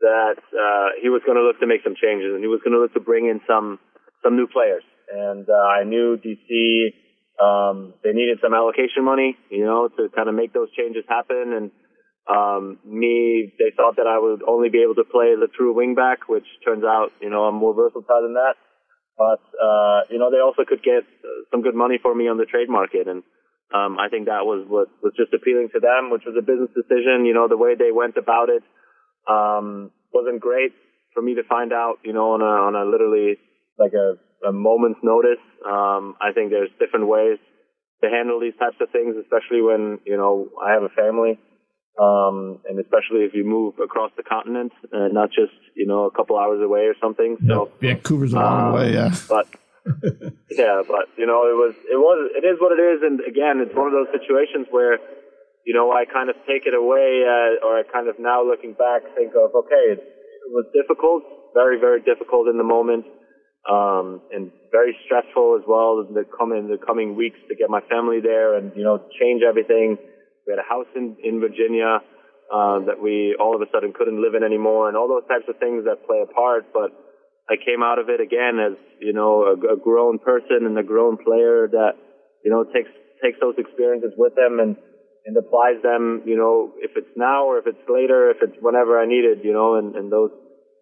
that 0.00 0.42
uh, 0.52 0.88
he 1.00 1.08
was 1.08 1.22
going 1.24 1.36
to 1.36 1.42
look 1.42 1.60
to 1.60 1.66
make 1.66 1.82
some 1.84 1.94
changes 1.94 2.32
and 2.34 2.40
he 2.40 2.48
was 2.48 2.60
going 2.64 2.72
to 2.72 2.80
look 2.80 2.92
to 2.94 3.00
bring 3.00 3.26
in 3.26 3.40
some 3.46 3.78
some 4.24 4.36
new 4.36 4.46
players. 4.46 4.82
And 5.12 5.48
uh, 5.48 5.52
I 5.52 5.84
knew 5.84 6.18
DC 6.18 6.92
um, 7.40 7.94
they 8.04 8.12
needed 8.12 8.38
some 8.42 8.52
allocation 8.52 9.04
money, 9.04 9.36
you 9.50 9.64
know, 9.64 9.88
to 9.88 10.08
kind 10.14 10.28
of 10.28 10.34
make 10.34 10.52
those 10.52 10.70
changes 10.76 11.04
happen. 11.08 11.54
And 11.56 11.70
um, 12.28 12.78
me, 12.84 13.52
they 13.58 13.72
thought 13.76 13.96
that 13.96 14.06
I 14.06 14.18
would 14.18 14.42
only 14.46 14.68
be 14.68 14.82
able 14.82 14.94
to 14.96 15.04
play 15.04 15.34
the 15.34 15.48
true 15.48 15.74
wingback, 15.74 16.28
which 16.28 16.46
turns 16.64 16.84
out, 16.84 17.12
you 17.20 17.30
know, 17.30 17.44
I'm 17.44 17.56
more 17.56 17.74
versatile 17.74 18.22
than 18.22 18.34
that. 18.34 18.54
But 19.16 19.42
uh, 19.60 20.00
you 20.08 20.18
know, 20.18 20.30
they 20.30 20.40
also 20.40 20.64
could 20.66 20.82
get 20.82 21.04
some 21.50 21.62
good 21.62 21.74
money 21.74 21.98
for 22.00 22.14
me 22.14 22.28
on 22.28 22.38
the 22.38 22.46
trade 22.46 22.68
market 22.68 23.08
and. 23.08 23.22
Um, 23.72 24.00
I 24.00 24.08
think 24.08 24.26
that 24.26 24.42
was 24.42 24.66
what 24.66 24.88
was 25.00 25.12
just 25.16 25.32
appealing 25.32 25.68
to 25.72 25.78
them, 25.78 26.10
which 26.10 26.26
was 26.26 26.34
a 26.34 26.42
business 26.42 26.74
decision. 26.74 27.22
You 27.24 27.34
know, 27.34 27.46
the 27.46 27.56
way 27.56 27.76
they 27.78 27.92
went 27.94 28.16
about 28.16 28.48
it 28.50 28.64
um, 29.30 29.92
wasn't 30.12 30.40
great 30.40 30.74
for 31.14 31.22
me 31.22 31.36
to 31.36 31.44
find 31.44 31.72
out. 31.72 31.98
You 32.02 32.12
know, 32.12 32.34
on 32.34 32.42
a 32.42 32.50
on 32.66 32.74
a 32.74 32.82
literally 32.82 33.38
like 33.78 33.92
a, 33.94 34.18
a 34.46 34.52
moment's 34.52 35.00
notice. 35.02 35.38
Um, 35.64 36.16
I 36.20 36.32
think 36.34 36.50
there's 36.50 36.70
different 36.78 37.06
ways 37.06 37.38
to 38.02 38.10
handle 38.10 38.40
these 38.40 38.56
types 38.58 38.76
of 38.80 38.90
things, 38.90 39.16
especially 39.16 39.62
when 39.62 39.98
you 40.04 40.16
know 40.16 40.48
I 40.60 40.72
have 40.72 40.82
a 40.82 40.90
family, 40.90 41.38
um, 41.98 42.60
and 42.68 42.78
especially 42.78 43.24
if 43.24 43.34
you 43.34 43.44
move 43.44 43.78
across 43.82 44.10
the 44.16 44.22
continent, 44.22 44.72
and 44.92 45.14
not 45.14 45.30
just 45.30 45.52
you 45.74 45.86
know 45.86 46.04
a 46.04 46.10
couple 46.10 46.38
hours 46.38 46.60
away 46.62 46.86
or 46.86 46.94
something. 47.00 47.36
So 47.46 47.70
Vancouver's 47.80 48.32
a 48.32 48.36
long 48.36 48.68
um, 48.68 48.72
way, 48.74 48.92
yeah. 48.92 49.14
But 49.28 49.46
yeah, 50.50 50.82
but 50.86 51.08
you 51.16 51.26
know, 51.26 51.48
it 51.48 51.56
was 51.56 51.74
it 51.88 51.96
was 51.96 52.30
it 52.36 52.44
is 52.44 52.60
what 52.60 52.72
it 52.76 52.82
is, 52.82 53.00
and 53.02 53.20
again, 53.24 53.64
it's 53.64 53.74
one 53.74 53.88
of 53.88 53.94
those 53.96 54.12
situations 54.12 54.66
where 54.70 54.98
you 55.64 55.72
know 55.72 55.92
I 55.92 56.04
kind 56.04 56.28
of 56.28 56.36
take 56.46 56.66
it 56.66 56.74
away, 56.74 57.24
uh, 57.24 57.64
or 57.64 57.80
I 57.80 57.82
kind 57.88 58.08
of 58.08 58.18
now 58.18 58.44
looking 58.44 58.74
back 58.74 59.02
think 59.16 59.32
of 59.32 59.54
okay, 59.54 59.96
it, 59.96 60.00
it 60.00 60.50
was 60.52 60.66
difficult, 60.76 61.24
very 61.54 61.80
very 61.80 62.00
difficult 62.02 62.48
in 62.48 62.58
the 62.58 62.66
moment, 62.66 63.06
um, 63.68 64.20
and 64.32 64.52
very 64.70 64.96
stressful 65.04 65.56
as 65.58 65.64
well 65.66 66.04
in 66.06 66.14
the 66.14 66.24
coming 66.28 66.68
the 66.68 66.78
coming 66.78 67.16
weeks 67.16 67.38
to 67.48 67.56
get 67.56 67.70
my 67.70 67.80
family 67.88 68.20
there 68.20 68.56
and 68.56 68.72
you 68.76 68.84
know 68.84 69.00
change 69.18 69.42
everything. 69.42 69.96
We 70.50 70.58
had 70.58 70.58
a 70.58 70.68
house 70.68 70.90
in 70.98 71.16
in 71.22 71.38
Virginia. 71.38 72.02
Uh, 72.50 72.82
that 72.82 72.98
we 72.98 73.36
all 73.38 73.54
of 73.54 73.62
a 73.62 73.70
sudden 73.70 73.94
couldn't 73.94 74.20
live 74.20 74.34
in 74.34 74.42
anymore, 74.42 74.88
and 74.88 74.96
all 74.98 75.06
those 75.06 75.22
types 75.30 75.46
of 75.46 75.54
things 75.62 75.86
that 75.86 76.02
play 76.04 76.18
a 76.18 76.26
part. 76.26 76.66
But 76.74 76.90
I 77.46 77.54
came 77.54 77.78
out 77.78 78.00
of 78.02 78.08
it 78.08 78.20
again 78.20 78.58
as 78.58 78.74
you 78.98 79.12
know 79.12 79.46
a, 79.46 79.74
a 79.74 79.76
grown 79.78 80.18
person 80.18 80.66
and 80.66 80.76
a 80.76 80.82
grown 80.82 81.16
player 81.16 81.70
that 81.70 81.94
you 82.44 82.50
know 82.50 82.64
takes 82.64 82.90
takes 83.22 83.38
those 83.38 83.54
experiences 83.56 84.10
with 84.18 84.34
them 84.34 84.58
and 84.58 84.74
and 85.26 85.36
applies 85.36 85.80
them. 85.82 86.22
You 86.26 86.36
know, 86.36 86.74
if 86.82 86.92
it's 86.96 87.14
now 87.16 87.46
or 87.46 87.58
if 87.58 87.66
it's 87.66 87.86
later, 87.88 88.30
if 88.30 88.38
it's 88.42 88.58
whenever 88.60 88.98
I 88.98 89.06
need 89.06 89.22
it. 89.24 89.44
You 89.44 89.52
know, 89.52 89.76
and, 89.76 89.94
and 89.94 90.10
those 90.10 90.30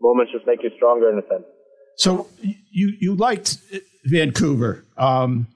moments 0.01 0.33
just 0.33 0.47
make 0.47 0.63
you 0.63 0.71
stronger 0.77 1.13
in 1.13 1.19
a 1.19 1.27
sense. 1.29 1.45
So 1.97 2.29
you 2.71 2.95
you 2.99 3.15
liked 3.15 3.59
Vancouver, 4.05 4.85
um, 4.97 5.49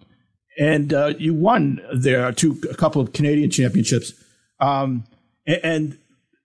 and 0.58 0.92
uh, 0.92 1.14
you 1.18 1.34
won 1.34 1.80
there 1.94 2.30
two 2.32 2.60
a 2.70 2.74
couple 2.74 3.00
of 3.00 3.12
Canadian 3.12 3.50
championships, 3.50 4.12
um, 4.60 5.04
and, 5.46 5.60
and, 5.64 5.98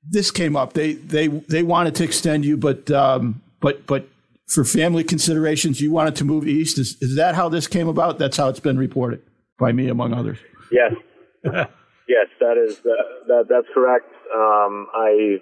this 0.10 0.32
came 0.32 0.56
up. 0.56 0.72
They 0.72 0.93
they 0.93 1.28
they 1.28 1.63
wanted 1.63 1.93
to 1.96 2.06
extend 2.06 2.46
you, 2.46 2.56
but 2.56 2.89
um, 2.91 3.41
but 3.60 3.86
but 3.86 4.08
for 4.48 4.63
family 4.63 5.04
considerations, 5.04 5.82
you 5.82 5.91
wanted 5.91 6.15
to 6.15 6.24
move 6.24 6.48
east. 6.48 6.80
Is, 6.80 6.96
is 7.02 7.17
that 7.17 7.36
how 7.36 7.50
this 7.50 7.67
came 7.67 7.89
about? 7.89 8.17
That's 8.17 8.38
how 8.38 8.48
it's 8.48 8.62
been 8.62 8.78
reported 8.78 9.22
by 9.60 9.74
me, 9.74 9.89
among 9.89 10.13
others. 10.13 10.38
Yes, 10.72 10.93
yes, 11.43 12.28
that 12.39 12.58
is 12.58 12.78
uh, 12.80 13.26
that 13.28 13.48
that's 13.50 13.67
correct. 13.74 14.10
Um, 14.34 14.88
I, 14.93 15.39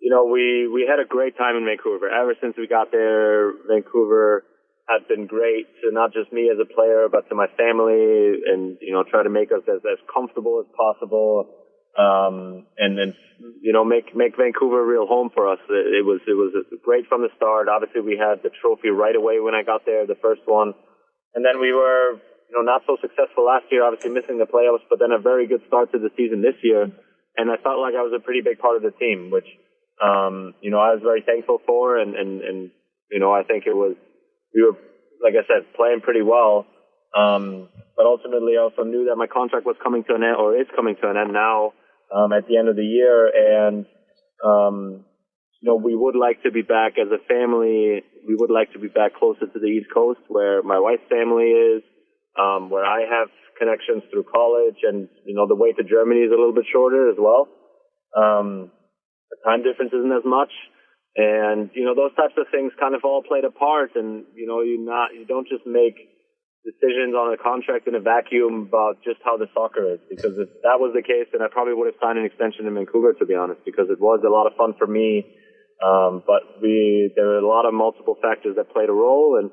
you 0.00 0.10
know, 0.10 0.24
we 0.24 0.68
we 0.68 0.86
had 0.88 0.98
a 0.98 1.06
great 1.06 1.36
time 1.36 1.56
in 1.56 1.66
Vancouver. 1.66 2.08
Ever 2.08 2.34
since 2.40 2.56
we 2.56 2.66
got 2.66 2.90
there, 2.90 3.52
Vancouver 3.68 4.44
has 4.88 5.02
been 5.08 5.26
great 5.26 5.68
to 5.84 5.92
not 5.92 6.12
just 6.12 6.32
me 6.32 6.50
as 6.50 6.58
a 6.58 6.66
player, 6.66 7.08
but 7.12 7.28
to 7.28 7.34
my 7.34 7.46
family, 7.56 8.40
and 8.48 8.78
you 8.80 8.92
know, 8.92 9.04
try 9.04 9.22
to 9.22 9.30
make 9.30 9.52
us 9.52 9.62
as 9.68 9.84
as 9.84 9.98
comfortable 10.12 10.64
as 10.64 10.68
possible 10.74 11.68
um, 11.98 12.66
and 12.78 12.94
then 12.96 13.14
you 13.60 13.72
know 13.72 13.84
make 13.84 14.14
make 14.14 14.38
Vancouver 14.38 14.82
a 14.82 14.86
real 14.86 15.06
home 15.06 15.30
for 15.34 15.50
us. 15.50 15.58
It, 15.68 16.02
it 16.02 16.04
was 16.06 16.22
it 16.26 16.38
was 16.38 16.54
great 16.84 17.10
from 17.10 17.22
the 17.22 17.34
start. 17.36 17.66
Obviously, 17.68 18.00
we 18.00 18.14
had 18.14 18.42
the 18.46 18.54
trophy 18.62 18.88
right 18.88 19.16
away 19.16 19.40
when 19.42 19.54
I 19.54 19.66
got 19.66 19.82
there, 19.84 20.06
the 20.06 20.18
first 20.22 20.42
one, 20.46 20.74
and 21.34 21.44
then 21.44 21.60
we 21.60 21.74
were 21.74 22.22
you 22.46 22.54
know 22.54 22.62
not 22.62 22.86
so 22.86 22.96
successful 23.02 23.44
last 23.44 23.66
year. 23.74 23.82
Obviously, 23.82 24.14
missing 24.14 24.38
the 24.38 24.46
playoffs, 24.46 24.86
but 24.88 25.02
then 25.02 25.10
a 25.10 25.18
very 25.18 25.50
good 25.50 25.62
start 25.66 25.90
to 25.90 25.98
the 25.98 26.14
season 26.16 26.40
this 26.40 26.54
year, 26.62 26.86
and 27.36 27.50
I 27.50 27.58
felt 27.58 27.82
like 27.82 27.98
I 27.98 28.06
was 28.06 28.14
a 28.14 28.22
pretty 28.22 28.46
big 28.46 28.62
part 28.62 28.78
of 28.78 28.86
the 28.86 28.94
team, 28.94 29.34
which 29.34 29.50
um, 29.98 30.54
you 30.62 30.70
know 30.70 30.78
I 30.78 30.94
was 30.94 31.02
very 31.02 31.26
thankful 31.26 31.58
for, 31.66 31.98
and 31.98 32.14
and 32.14 32.42
and 32.46 32.58
you 33.10 33.18
know 33.18 33.34
I 33.34 33.42
think 33.42 33.66
it 33.66 33.74
was 33.74 33.98
we 34.54 34.62
were 34.62 34.76
like 35.22 35.34
I 35.34 35.46
said 35.46 35.74
playing 35.74 36.00
pretty 36.00 36.22
well. 36.22 36.66
Um, 37.16 37.68
but 37.96 38.06
ultimately, 38.06 38.54
I 38.54 38.62
also 38.62 38.84
knew 38.84 39.08
that 39.10 39.16
my 39.16 39.26
contract 39.26 39.66
was 39.66 39.76
coming 39.82 40.04
to 40.04 40.14
an 40.14 40.22
end, 40.22 40.36
or 40.38 40.54
is 40.54 40.68
coming 40.76 40.94
to 41.02 41.10
an 41.10 41.16
end 41.16 41.32
now 41.32 41.72
um, 42.14 42.32
at 42.32 42.46
the 42.46 42.56
end 42.56 42.68
of 42.68 42.76
the 42.76 42.84
year. 42.84 43.26
And, 43.26 43.86
um, 44.44 45.04
you 45.60 45.66
know, 45.66 45.74
we 45.74 45.96
would 45.96 46.14
like 46.14 46.42
to 46.44 46.52
be 46.52 46.62
back 46.62 46.94
as 46.94 47.08
a 47.10 47.18
family. 47.26 48.04
We 48.26 48.36
would 48.38 48.50
like 48.50 48.72
to 48.74 48.78
be 48.78 48.88
back 48.88 49.16
closer 49.18 49.46
to 49.46 49.58
the 49.58 49.66
East 49.66 49.88
Coast 49.92 50.20
where 50.28 50.62
my 50.62 50.78
wife's 50.78 51.08
family 51.10 51.50
is, 51.50 51.82
um, 52.38 52.70
where 52.70 52.84
I 52.84 53.02
have 53.02 53.28
connections 53.58 54.04
through 54.12 54.30
college 54.30 54.78
and, 54.84 55.08
you 55.26 55.34
know, 55.34 55.48
the 55.48 55.58
way 55.58 55.72
to 55.72 55.82
Germany 55.82 56.20
is 56.20 56.30
a 56.30 56.38
little 56.38 56.54
bit 56.54 56.66
shorter 56.70 57.10
as 57.10 57.16
well. 57.18 57.48
Um, 58.14 58.70
the 59.30 59.36
time 59.44 59.64
difference 59.64 59.90
isn't 59.92 60.12
as 60.12 60.24
much. 60.24 60.52
And, 61.18 61.74
you 61.74 61.82
know, 61.82 61.98
those 61.98 62.14
types 62.14 62.38
of 62.38 62.46
things 62.54 62.70
kind 62.78 62.94
of 62.94 63.02
all 63.02 63.26
played 63.26 63.42
a 63.42 63.50
part 63.50 63.98
and, 63.98 64.22
you 64.38 64.46
know, 64.46 64.62
you 64.62 64.78
not, 64.78 65.10
you 65.18 65.26
don't 65.26 65.50
just 65.50 65.66
make 65.66 65.98
decisions 66.62 67.10
on 67.10 67.34
a 67.34 67.38
contract 67.38 67.90
in 67.90 67.98
a 67.98 68.02
vacuum 68.02 68.70
about 68.70 69.02
just 69.02 69.18
how 69.26 69.34
the 69.34 69.50
soccer 69.50 69.98
is. 69.98 70.00
Because 70.06 70.38
if 70.38 70.46
that 70.62 70.78
was 70.78 70.94
the 70.94 71.02
case, 71.02 71.26
then 71.34 71.42
I 71.42 71.50
probably 71.50 71.74
would 71.74 71.90
have 71.90 71.98
signed 71.98 72.22
an 72.22 72.24
extension 72.24 72.70
in 72.70 72.74
Vancouver, 72.78 73.18
to 73.18 73.26
be 73.26 73.34
honest, 73.34 73.66
because 73.66 73.90
it 73.90 73.98
was 73.98 74.22
a 74.22 74.30
lot 74.30 74.46
of 74.46 74.54
fun 74.54 74.78
for 74.78 74.86
me. 74.86 75.26
Um, 75.82 76.22
but 76.22 76.62
we, 76.62 77.10
there 77.18 77.26
were 77.26 77.42
a 77.42 77.46
lot 77.46 77.66
of 77.66 77.74
multiple 77.74 78.14
factors 78.22 78.54
that 78.54 78.70
played 78.70 78.86
a 78.86 78.94
role, 78.94 79.42
and 79.42 79.50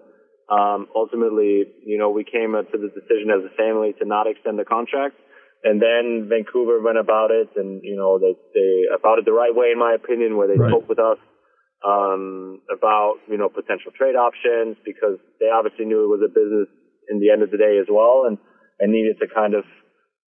um, 0.54 0.86
ultimately, 0.94 1.66
you 1.82 1.98
know, 1.98 2.14
we 2.14 2.22
came 2.30 2.54
to 2.54 2.78
the 2.78 2.94
decision 2.94 3.34
as 3.34 3.42
a 3.42 3.54
family 3.58 3.98
to 3.98 4.06
not 4.06 4.30
extend 4.30 4.62
the 4.62 4.70
contract. 4.70 5.18
And 5.66 5.82
then 5.82 6.30
Vancouver 6.30 6.78
went 6.78 7.02
about 7.02 7.34
it, 7.34 7.50
and 7.58 7.82
you 7.82 7.98
know, 7.98 8.22
they 8.22 8.38
they 8.54 8.86
about 8.94 9.18
it 9.18 9.26
the 9.26 9.34
right 9.34 9.54
way, 9.54 9.74
in 9.74 9.80
my 9.80 9.98
opinion, 9.98 10.38
where 10.38 10.46
they 10.46 10.62
right. 10.62 10.70
spoke 10.70 10.86
with 10.86 11.00
us 11.00 11.18
um, 11.86 12.62
about 12.74 13.22
you 13.30 13.38
know 13.38 13.50
potential 13.50 13.92
trade 13.96 14.16
options 14.18 14.78
because 14.84 15.22
they 15.40 15.48
obviously 15.54 15.86
knew 15.86 16.04
it 16.04 16.12
was 16.12 16.26
a 16.26 16.34
business 16.34 16.68
in 17.10 17.20
the 17.20 17.30
end 17.30 17.44
of 17.44 17.52
the 17.52 17.58
day 17.58 17.78
as 17.80 17.88
well, 17.90 18.26
and 18.28 18.38
and 18.80 18.92
needed 18.92 19.18
to 19.22 19.28
kind 19.30 19.54
of 19.54 19.64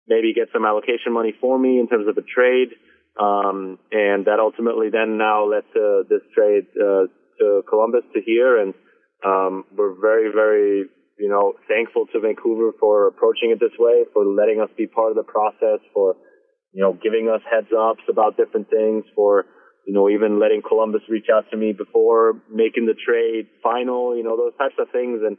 maybe 0.07 0.33
get 0.33 0.47
some 0.53 0.65
allocation 0.65 1.11
money 1.11 1.33
for 1.41 1.57
me 1.59 1.79
in 1.79 1.87
terms 1.87 2.07
of 2.07 2.17
a 2.17 2.23
trade. 2.23 2.69
Um, 3.17 3.79
and 3.91 4.25
that 4.29 4.37
ultimately 4.39 4.93
then 4.93 5.17
now 5.17 5.49
led 5.49 5.65
to 5.73 6.03
this 6.07 6.21
trade 6.37 6.69
uh, 6.77 7.09
to 7.41 7.63
Columbus 7.67 8.05
to 8.13 8.21
here, 8.21 8.61
and 8.61 8.75
um, 9.25 9.65
we're 9.75 9.99
very, 9.99 10.31
very, 10.31 10.85
you 11.17 11.27
know, 11.27 11.53
thankful 11.67 12.05
to 12.13 12.19
Vancouver 12.19 12.77
for 12.79 13.07
approaching 13.07 13.49
it 13.49 13.59
this 13.59 13.73
way, 13.79 14.05
for 14.13 14.23
letting 14.23 14.61
us 14.61 14.69
be 14.77 14.85
part 14.85 15.09
of 15.09 15.17
the 15.17 15.25
process, 15.25 15.81
for 15.95 16.15
you 16.73 16.83
know, 16.83 16.93
giving 16.93 17.27
us 17.27 17.41
heads 17.49 17.73
ups 17.73 18.03
about 18.07 18.37
different 18.37 18.69
things, 18.69 19.03
for 19.15 19.45
you 19.87 19.93
know, 19.93 20.09
even 20.09 20.39
letting 20.39 20.61
Columbus 20.61 21.01
reach 21.07 21.31
out 21.33 21.49
to 21.49 21.57
me 21.57 21.71
before 21.71 22.43
making 22.51 22.85
the 22.85 22.93
trade 22.93 23.47
final, 23.63 24.15
you 24.15 24.23
know, 24.23 24.35
those 24.35 24.53
types 24.59 24.75
of 24.77 24.91
things, 24.91 25.23
and 25.23 25.37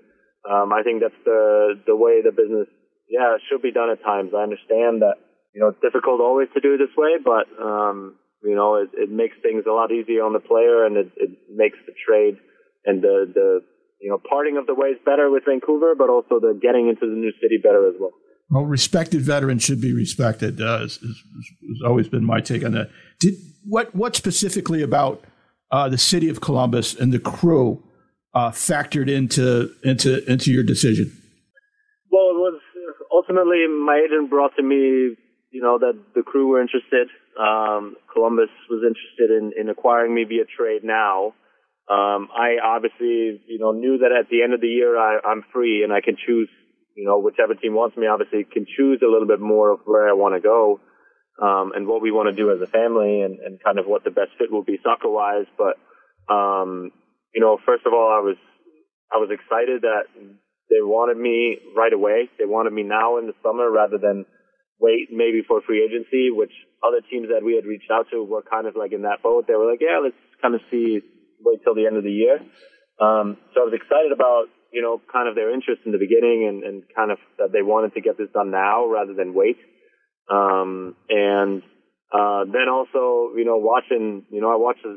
um, 0.49 0.73
I 0.73 0.83
think 0.83 1.03
that's 1.05 1.23
the 1.25 1.77
the 1.87 1.95
way 1.95 2.25
the 2.25 2.33
business, 2.33 2.67
yeah, 3.09 3.37
should 3.47 3.61
be 3.61 3.73
done 3.73 3.91
at 3.91 4.03
times. 4.03 4.33
I 4.33 4.43
understand 4.43 5.05
that 5.05 5.21
you 5.55 5.61
know, 5.61 5.69
it's 5.75 5.81
difficult 5.81 6.21
always 6.21 6.49
to 6.55 6.61
do 6.61 6.77
this 6.77 6.95
way, 6.97 7.19
but, 7.19 7.51
um, 7.59 8.17
you 8.45 8.55
know, 8.55 8.77
it, 8.77 8.91
it 8.95 9.11
makes 9.11 9.35
things 9.43 9.65
a 9.67 9.73
lot 9.73 9.91
easier 9.91 10.23
on 10.23 10.33
the 10.33 10.39
player 10.39 10.87
and 10.87 10.97
it, 10.97 11.11
it 11.17 11.31
makes 11.51 11.79
the 11.87 11.93
trade 12.07 12.39
and 12.85 13.03
the, 13.03 13.27
the, 13.33 13.61
you 14.01 14.11
know, 14.11 14.23
parting 14.23 14.57
of 14.57 14.67
the 14.67 14.75
ways 14.75 14.97
better 15.05 15.31
with 15.31 15.43
Vancouver, 15.49 15.95
but 15.99 16.09
also 16.09 16.39
the 16.39 16.55
getting 16.55 16.89
into 16.89 17.11
the 17.11 17.19
new 17.19 17.33
city 17.43 17.59
better 17.59 17.89
as 17.89 17.95
well. 17.99 18.15
Well, 18.51 18.65
respected 18.65 19.21
veterans 19.21 19.63
should 19.63 19.81
be 19.81 19.93
respected. 19.93 20.61
Uh, 20.61 20.81
has, 20.81 20.99
always 21.85 22.09
been 22.09 22.25
my 22.25 22.41
take 22.41 22.65
on 22.65 22.73
that. 22.73 22.91
Did 23.21 23.35
what 23.65 23.95
what 23.95 24.17
specifically 24.17 24.83
about 24.83 25.25
uh, 25.71 25.89
the 25.89 25.99
city 25.99 26.29
of 26.29 26.41
Columbus 26.41 26.95
and 26.95 27.13
the 27.13 27.19
crew 27.19 27.83
uh, 28.35 28.51
factored 28.51 29.11
into 29.11 29.75
into 29.85 30.25
into 30.31 30.51
your 30.51 30.63
decision? 30.63 31.13
Well, 32.11 32.31
it 32.31 32.39
was 32.39 32.61
ultimately 33.13 33.67
my 33.69 34.03
agent 34.05 34.31
brought 34.31 34.57
to 34.57 34.63
me 34.63 35.17
you 35.51 35.63
know, 35.63 35.79
that 35.79 35.99
the 36.15 36.23
crew 36.23 36.49
were 36.49 36.61
interested. 36.61 37.09
Um, 37.39 37.97
Columbus 38.13 38.51
was 38.69 38.83
interested 38.85 39.31
in, 39.31 39.53
in 39.59 39.69
acquiring 39.71 40.15
me 40.15 40.25
via 40.25 40.45
trade 40.45 40.85
now. 40.85 41.35
Um, 41.89 42.29
I 42.37 42.57
obviously, 42.63 43.41
you 43.47 43.59
know, 43.59 43.73
knew 43.73 43.99
that 43.99 44.13
at 44.13 44.29
the 44.29 44.43
end 44.43 44.53
of 44.53 44.61
the 44.61 44.69
year 44.69 44.99
I, 44.99 45.21
I'm 45.25 45.43
free 45.53 45.83
and 45.83 45.93
I 45.93 46.01
can 46.03 46.17
choose, 46.17 46.51
you 46.99 47.07
know, 47.07 47.23
whichever 47.23 47.55
team 47.55 47.75
wants 47.79 47.97
me, 47.97 48.09
obviously 48.11 48.43
can 48.43 48.67
choose 48.67 48.99
a 49.07 49.11
little 49.11 49.29
bit 49.29 49.39
more 49.39 49.71
of 49.71 49.87
where 49.87 50.11
I 50.11 50.19
want 50.19 50.35
to 50.35 50.43
go, 50.43 50.81
um, 51.39 51.71
and 51.77 51.87
what 51.87 52.03
we 52.03 52.11
want 52.11 52.27
to 52.27 52.35
do 52.35 52.51
as 52.51 52.61
a 52.61 52.67
family 52.67 53.23
and, 53.23 53.39
and 53.39 53.63
kind 53.63 53.79
of 53.79 53.87
what 53.87 54.03
the 54.03 54.11
best 54.11 54.35
fit 54.37 54.51
will 54.51 54.65
be 54.65 54.83
soccer 54.83 55.09
wise. 55.09 55.47
But, 55.55 55.79
um, 56.27 56.91
you 57.33 57.41
know, 57.41 57.57
first 57.65 57.87
of 57.87 57.93
all, 57.95 58.11
I 58.11 58.19
was, 58.19 58.37
I 59.15 59.23
was 59.23 59.31
excited 59.31 59.83
that 59.83 60.11
they 60.69 60.83
wanted 60.83 61.17
me 61.17 61.59
right 61.77 61.93
away. 61.93 62.29
They 62.37 62.51
wanted 62.51 62.73
me 62.73 62.83
now 62.83 63.19
in 63.19 63.31
the 63.31 63.39
summer 63.47 63.71
rather 63.71 63.99
than, 63.99 64.27
wait 64.81 65.11
maybe 65.11 65.43
for 65.47 65.63
free 65.63 65.83
agency, 65.87 66.31
which 66.31 66.53
other 66.83 67.01
teams 67.11 67.29
that 67.31 67.43
we 67.47 67.55
had 67.55 67.67
reached 67.67 67.91
out 67.91 68.07
to 68.11 68.23
were 68.23 68.43
kind 68.43 68.67
of 68.67 68.75
like 68.75 68.93
in 68.93 69.03
that 69.03 69.23
boat. 69.23 69.47
They 69.47 69.55
were 69.55 69.71
like, 69.71 69.81
yeah, 69.81 69.99
let's 70.03 70.19
kind 70.43 70.55
of 70.55 70.61
see, 70.71 71.01
wait 71.43 71.63
till 71.63 71.75
the 71.75 71.87
end 71.87 71.97
of 71.97 72.03
the 72.03 72.11
year. 72.11 72.39
Um, 72.99 73.39
so 73.55 73.63
I 73.63 73.65
was 73.71 73.75
excited 73.75 74.11
about, 74.11 74.51
you 74.73 74.83
know, 74.83 75.01
kind 75.13 75.29
of 75.29 75.35
their 75.35 75.53
interest 75.53 75.83
in 75.87 75.93
the 75.93 75.99
beginning 75.99 76.47
and, 76.49 76.63
and 76.65 76.83
kind 76.95 77.11
of 77.11 77.19
that 77.39 77.53
they 77.53 77.63
wanted 77.63 77.95
to 77.95 78.01
get 78.01 78.19
this 78.19 78.29
done 78.33 78.51
now 78.51 78.87
rather 78.87 79.15
than 79.15 79.35
wait. 79.35 79.57
Um, 80.31 80.95
and, 81.09 81.63
uh, 82.13 82.45
then 82.45 82.69
also, 82.71 83.37
you 83.37 83.45
know, 83.45 83.57
watching, 83.57 84.25
you 84.31 84.41
know, 84.41 84.53
I 84.53 84.57
watch 84.57 84.79
a 84.85 84.97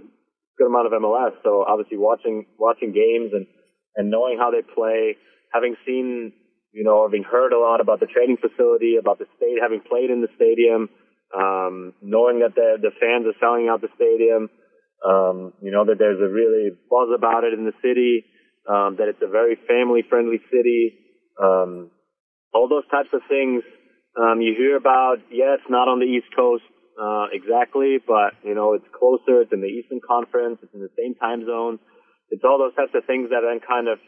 good 0.57 0.67
amount 0.67 0.88
of 0.88 0.93
MLS. 0.93 1.36
So 1.43 1.63
obviously 1.67 1.97
watching, 1.97 2.45
watching 2.57 2.91
games 2.91 3.31
and, 3.34 3.47
and 3.95 4.10
knowing 4.10 4.38
how 4.38 4.51
they 4.51 4.62
play, 4.62 5.17
having 5.53 5.75
seen 5.86 6.34
you 6.71 6.84
know, 6.84 7.03
having 7.03 7.23
heard 7.23 7.51
a 7.51 7.60
lot 7.60 7.81
about 7.81 7.99
the 7.99 8.07
training 8.07 8.38
facility, 8.39 8.95
about 8.99 9.19
the 9.19 9.27
state, 9.36 9.60
having 9.62 9.81
played 9.81 10.10
in 10.10 10.21
the 10.21 10.31
stadium, 10.36 10.88
um, 11.36 11.93
knowing 12.01 12.39
that 12.39 12.55
the, 12.55 12.79
the 12.79 12.95
fans 12.99 13.27
are 13.27 13.36
selling 13.39 13.67
out 13.67 13.81
the 13.81 13.91
stadium, 13.95 14.49
um, 15.03 15.53
you 15.62 15.71
know, 15.71 15.84
that 15.84 15.99
there's 15.99 16.19
a 16.19 16.31
really 16.31 16.71
buzz 16.89 17.12
about 17.12 17.43
it 17.43 17.53
in 17.53 17.65
the 17.65 17.75
city, 17.84 18.23
um, 18.67 18.95
that 18.97 19.08
it's 19.08 19.21
a 19.21 19.30
very 19.30 19.58
family 19.67 20.04
friendly 20.08 20.39
city, 20.52 20.97
um, 21.41 21.89
all 22.54 22.67
those 22.67 22.88
types 22.91 23.10
of 23.13 23.21
things, 23.30 23.63
um, 24.19 24.41
you 24.41 24.54
hear 24.58 24.76
about, 24.76 25.17
yeah, 25.32 25.56
it's 25.56 25.69
not 25.69 25.88
on 25.88 26.00
the 26.00 26.06
East 26.06 26.28
Coast, 26.36 26.63
uh, 27.00 27.32
exactly, 27.32 27.97
but, 28.06 28.36
you 28.43 28.54
know, 28.54 28.74
it's 28.74 28.86
closer, 28.91 29.41
it's 29.41 29.54
in 29.54 29.62
the 29.62 29.71
Eastern 29.71 30.02
Conference, 30.06 30.60
it's 30.62 30.74
in 30.74 30.82
the 30.82 30.91
same 31.00 31.15
time 31.15 31.45
zone. 31.45 31.80
It's 32.30 32.43
all 32.43 32.60
those 32.60 32.76
types 32.76 32.91
of 32.93 33.06
things 33.06 33.30
that 33.32 33.41
then 33.43 33.60
kind 33.63 33.88
of 33.88 34.00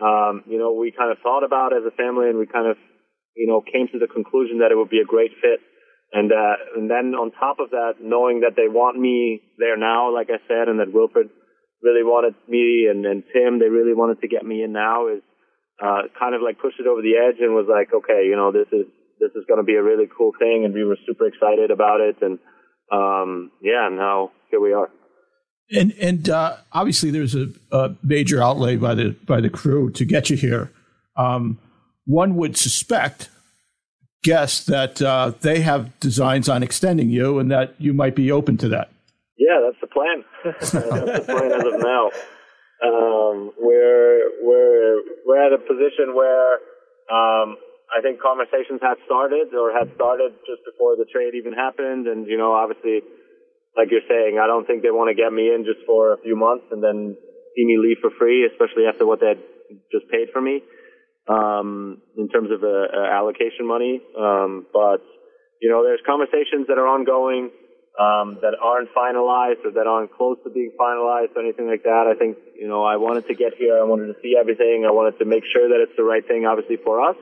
um, 0.00 0.44
you 0.46 0.58
know, 0.58 0.72
we 0.72 0.92
kind 0.92 1.10
of 1.10 1.18
thought 1.22 1.42
about 1.42 1.74
as 1.74 1.82
a 1.86 1.90
family 1.90 2.28
and 2.28 2.38
we 2.38 2.46
kind 2.46 2.68
of, 2.70 2.76
you 3.34 3.46
know, 3.46 3.60
came 3.60 3.88
to 3.90 3.98
the 3.98 4.06
conclusion 4.06 4.58
that 4.60 4.70
it 4.70 4.76
would 4.76 4.90
be 4.90 5.00
a 5.02 5.04
great 5.04 5.32
fit. 5.42 5.60
And, 6.12 6.32
uh, 6.32 6.54
and 6.76 6.88
then 6.88 7.12
on 7.18 7.32
top 7.32 7.58
of 7.60 7.70
that, 7.70 8.00
knowing 8.00 8.40
that 8.40 8.56
they 8.56 8.68
want 8.70 8.98
me 8.98 9.42
there 9.58 9.76
now, 9.76 10.14
like 10.14 10.30
I 10.30 10.38
said, 10.46 10.68
and 10.68 10.80
that 10.80 10.94
Wilfried 10.94 11.28
really 11.82 12.02
wanted 12.02 12.34
me 12.48 12.86
and, 12.90 13.04
and 13.06 13.22
Tim, 13.32 13.58
they 13.58 13.68
really 13.68 13.94
wanted 13.94 14.20
to 14.20 14.28
get 14.28 14.44
me 14.44 14.62
in 14.62 14.72
now 14.72 15.08
is, 15.08 15.22
uh, 15.82 16.10
kind 16.18 16.34
of 16.34 16.42
like 16.42 16.58
pushed 16.58 16.80
it 16.80 16.86
over 16.86 17.02
the 17.02 17.14
edge 17.14 17.40
and 17.40 17.54
was 17.54 17.66
like, 17.70 17.94
okay, 17.94 18.26
you 18.26 18.34
know, 18.34 18.50
this 18.50 18.66
is, 18.72 18.86
this 19.20 19.30
is 19.36 19.44
going 19.46 19.58
to 19.58 19.64
be 19.64 19.76
a 19.76 19.82
really 19.82 20.08
cool 20.10 20.32
thing. 20.38 20.64
And 20.64 20.74
we 20.74 20.84
were 20.84 20.98
super 21.06 21.26
excited 21.26 21.70
about 21.70 22.00
it. 22.00 22.16
And, 22.20 22.38
um, 22.90 23.52
yeah, 23.62 23.88
now 23.90 24.32
here 24.50 24.60
we 24.60 24.72
are. 24.72 24.90
And 25.70 25.92
and 26.00 26.28
uh, 26.30 26.56
obviously 26.72 27.10
there's 27.10 27.34
a, 27.34 27.48
a, 27.72 27.94
major 28.02 28.42
outlay 28.42 28.76
by 28.76 28.94
the 28.94 29.14
by 29.26 29.40
the 29.40 29.50
crew 29.50 29.90
to 29.90 30.04
get 30.04 30.30
you 30.30 30.36
here. 30.36 30.72
Um, 31.16 31.58
one 32.06 32.36
would 32.36 32.56
suspect, 32.56 33.28
guess 34.22 34.64
that 34.64 35.02
uh, 35.02 35.32
they 35.42 35.60
have 35.60 35.98
designs 36.00 36.48
on 36.48 36.62
extending 36.62 37.10
you, 37.10 37.38
and 37.38 37.50
that 37.50 37.74
you 37.78 37.92
might 37.92 38.16
be 38.16 38.32
open 38.32 38.56
to 38.58 38.68
that. 38.70 38.90
Yeah, 39.36 39.60
that's 39.62 39.77
plan. 39.98 40.18
that's 40.54 40.70
the 40.70 41.26
plan 41.26 41.50
as 41.50 41.66
of 41.66 41.76
now. 41.82 42.14
Um, 42.78 43.50
we're 43.58 44.22
we're 44.38 45.02
we're 45.26 45.42
at 45.42 45.52
a 45.52 45.58
position 45.58 46.14
where 46.14 46.62
um, 47.10 47.58
I 47.90 47.98
think 48.02 48.22
conversations 48.22 48.78
had 48.78 49.02
started 49.06 49.50
or 49.50 49.74
had 49.74 49.90
started 49.98 50.38
just 50.46 50.62
before 50.62 50.94
the 50.94 51.06
trade 51.10 51.34
even 51.34 51.52
happened, 51.52 52.06
and 52.06 52.30
you 52.30 52.38
know, 52.38 52.54
obviously 52.54 53.02
like 53.78 53.94
you're 53.94 54.06
saying, 54.10 54.42
I 54.42 54.50
don't 54.50 54.66
think 54.66 54.82
they 54.82 54.90
want 54.90 55.06
to 55.10 55.14
get 55.14 55.30
me 55.30 55.54
in 55.54 55.62
just 55.62 55.86
for 55.86 56.12
a 56.12 56.18
few 56.18 56.34
months 56.34 56.66
and 56.74 56.82
then 56.82 57.14
see 57.54 57.64
me 57.64 57.78
leave 57.78 58.02
for 58.02 58.10
free, 58.18 58.42
especially 58.42 58.90
after 58.90 59.06
what 59.06 59.20
they 59.22 59.38
had 59.38 59.42
just 59.94 60.10
paid 60.10 60.34
for 60.34 60.42
me 60.42 60.66
um, 61.30 62.02
in 62.18 62.28
terms 62.28 62.50
of 62.50 62.66
uh, 62.66 62.66
uh, 62.66 63.06
allocation 63.14 63.66
money. 63.66 64.02
Um, 64.18 64.66
but 64.74 65.02
you 65.62 65.70
know, 65.70 65.86
there's 65.86 66.02
conversations 66.06 66.66
that 66.66 66.78
are 66.78 66.90
ongoing 66.90 67.50
um, 67.98 68.38
that 68.40 68.54
aren't 68.62 68.94
finalized 68.94 69.66
or 69.66 69.74
that 69.74 69.86
aren't 69.86 70.14
close 70.14 70.38
to 70.44 70.50
being 70.50 70.70
finalized 70.78 71.34
or 71.34 71.42
anything 71.42 71.66
like 71.66 71.82
that. 71.82 72.06
I 72.06 72.14
think 72.14 72.38
you 72.54 72.68
know, 72.68 72.84
I 72.84 72.96
wanted 72.96 73.26
to 73.26 73.34
get 73.34 73.58
here. 73.58 73.78
I 73.78 73.84
wanted 73.84 74.14
to 74.14 74.16
see 74.22 74.38
everything. 74.38 74.86
I 74.86 74.94
wanted 74.94 75.18
to 75.18 75.26
make 75.26 75.42
sure 75.50 75.68
that 75.68 75.82
it's 75.82 75.96
the 75.96 76.06
right 76.06 76.26
thing, 76.26 76.46
obviously 76.46 76.78
for 76.78 77.02
us. 77.02 77.16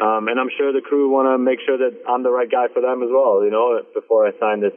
Um, 0.00 0.28
and 0.28 0.40
I'm 0.40 0.50
sure 0.56 0.72
the 0.72 0.84
crew 0.84 1.08
want 1.12 1.28
to 1.28 1.38
make 1.38 1.60
sure 1.64 1.78
that 1.78 1.94
I'm 2.08 2.22
the 2.22 2.32
right 2.32 2.50
guy 2.50 2.68
for 2.72 2.80
them 2.80 3.02
as 3.02 3.10
well. 3.12 3.44
You 3.44 3.52
know, 3.52 3.80
before 3.94 4.26
I 4.26 4.32
sign 4.40 4.60
this 4.60 4.74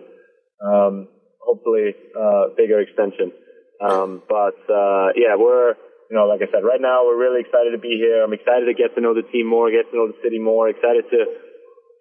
um, 0.64 1.08
hopefully 1.40 1.96
uh, 2.16 2.56
bigger 2.58 2.80
extension. 2.80 3.32
Um, 3.80 4.24
but 4.28 4.60
uh, 4.72 5.12
yeah, 5.16 5.36
we're 5.36 5.76
you 6.10 6.16
know 6.16 6.26
like 6.26 6.42
I 6.42 6.50
said, 6.52 6.64
right 6.64 6.80
now 6.80 7.06
we're 7.06 7.20
really 7.20 7.42
excited 7.42 7.72
to 7.76 7.82
be 7.82 8.00
here. 8.00 8.24
I'm 8.24 8.34
excited 8.34 8.66
to 8.66 8.76
get 8.76 8.96
to 8.96 9.02
know 9.02 9.14
the 9.14 9.28
team 9.30 9.48
more, 9.48 9.70
get 9.70 9.90
to 9.92 9.96
know 9.96 10.08
the 10.08 10.20
city 10.24 10.40
more. 10.40 10.70
Excited 10.70 11.06
to 11.12 11.20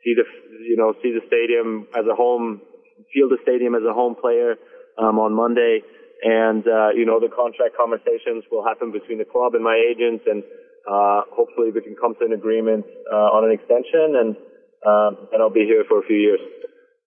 see 0.03 0.15
the 0.15 0.27
you 0.65 0.77
know 0.77 0.95
see 1.03 1.13
the 1.13 1.25
stadium 1.27 1.87
as 1.95 2.07
a 2.07 2.15
home, 2.15 2.63
feel 3.13 3.29
the 3.29 3.39
stadium 3.43 3.75
as 3.75 3.83
a 3.89 3.93
home 3.93 4.15
player 4.15 4.57
um, 4.99 5.19
on 5.19 5.35
Monday. 5.35 5.81
And 6.23 6.65
uh, 6.67 6.91
you 6.95 7.05
know 7.05 7.21
the 7.21 7.29
contract 7.29 7.77
conversations 7.77 8.45
will 8.51 8.65
happen 8.65 8.93
between 8.93 9.19
the 9.19 9.27
club 9.29 9.55
and 9.55 9.63
my 9.63 9.77
agents, 9.77 10.25
and 10.27 10.43
uh, 10.89 11.23
hopefully 11.29 11.71
we 11.75 11.83
can 11.83 11.97
come 12.01 12.15
to 12.19 12.25
an 12.25 12.33
agreement 12.33 12.87
uh, 13.13 13.37
on 13.37 13.45
an 13.45 13.53
extension, 13.53 14.17
and 14.17 14.37
um, 14.87 15.29
and 15.33 15.43
I'll 15.43 15.53
be 15.53 15.67
here 15.69 15.85
for 15.87 16.01
a 16.01 16.07
few 16.07 16.17
years. 16.17 16.41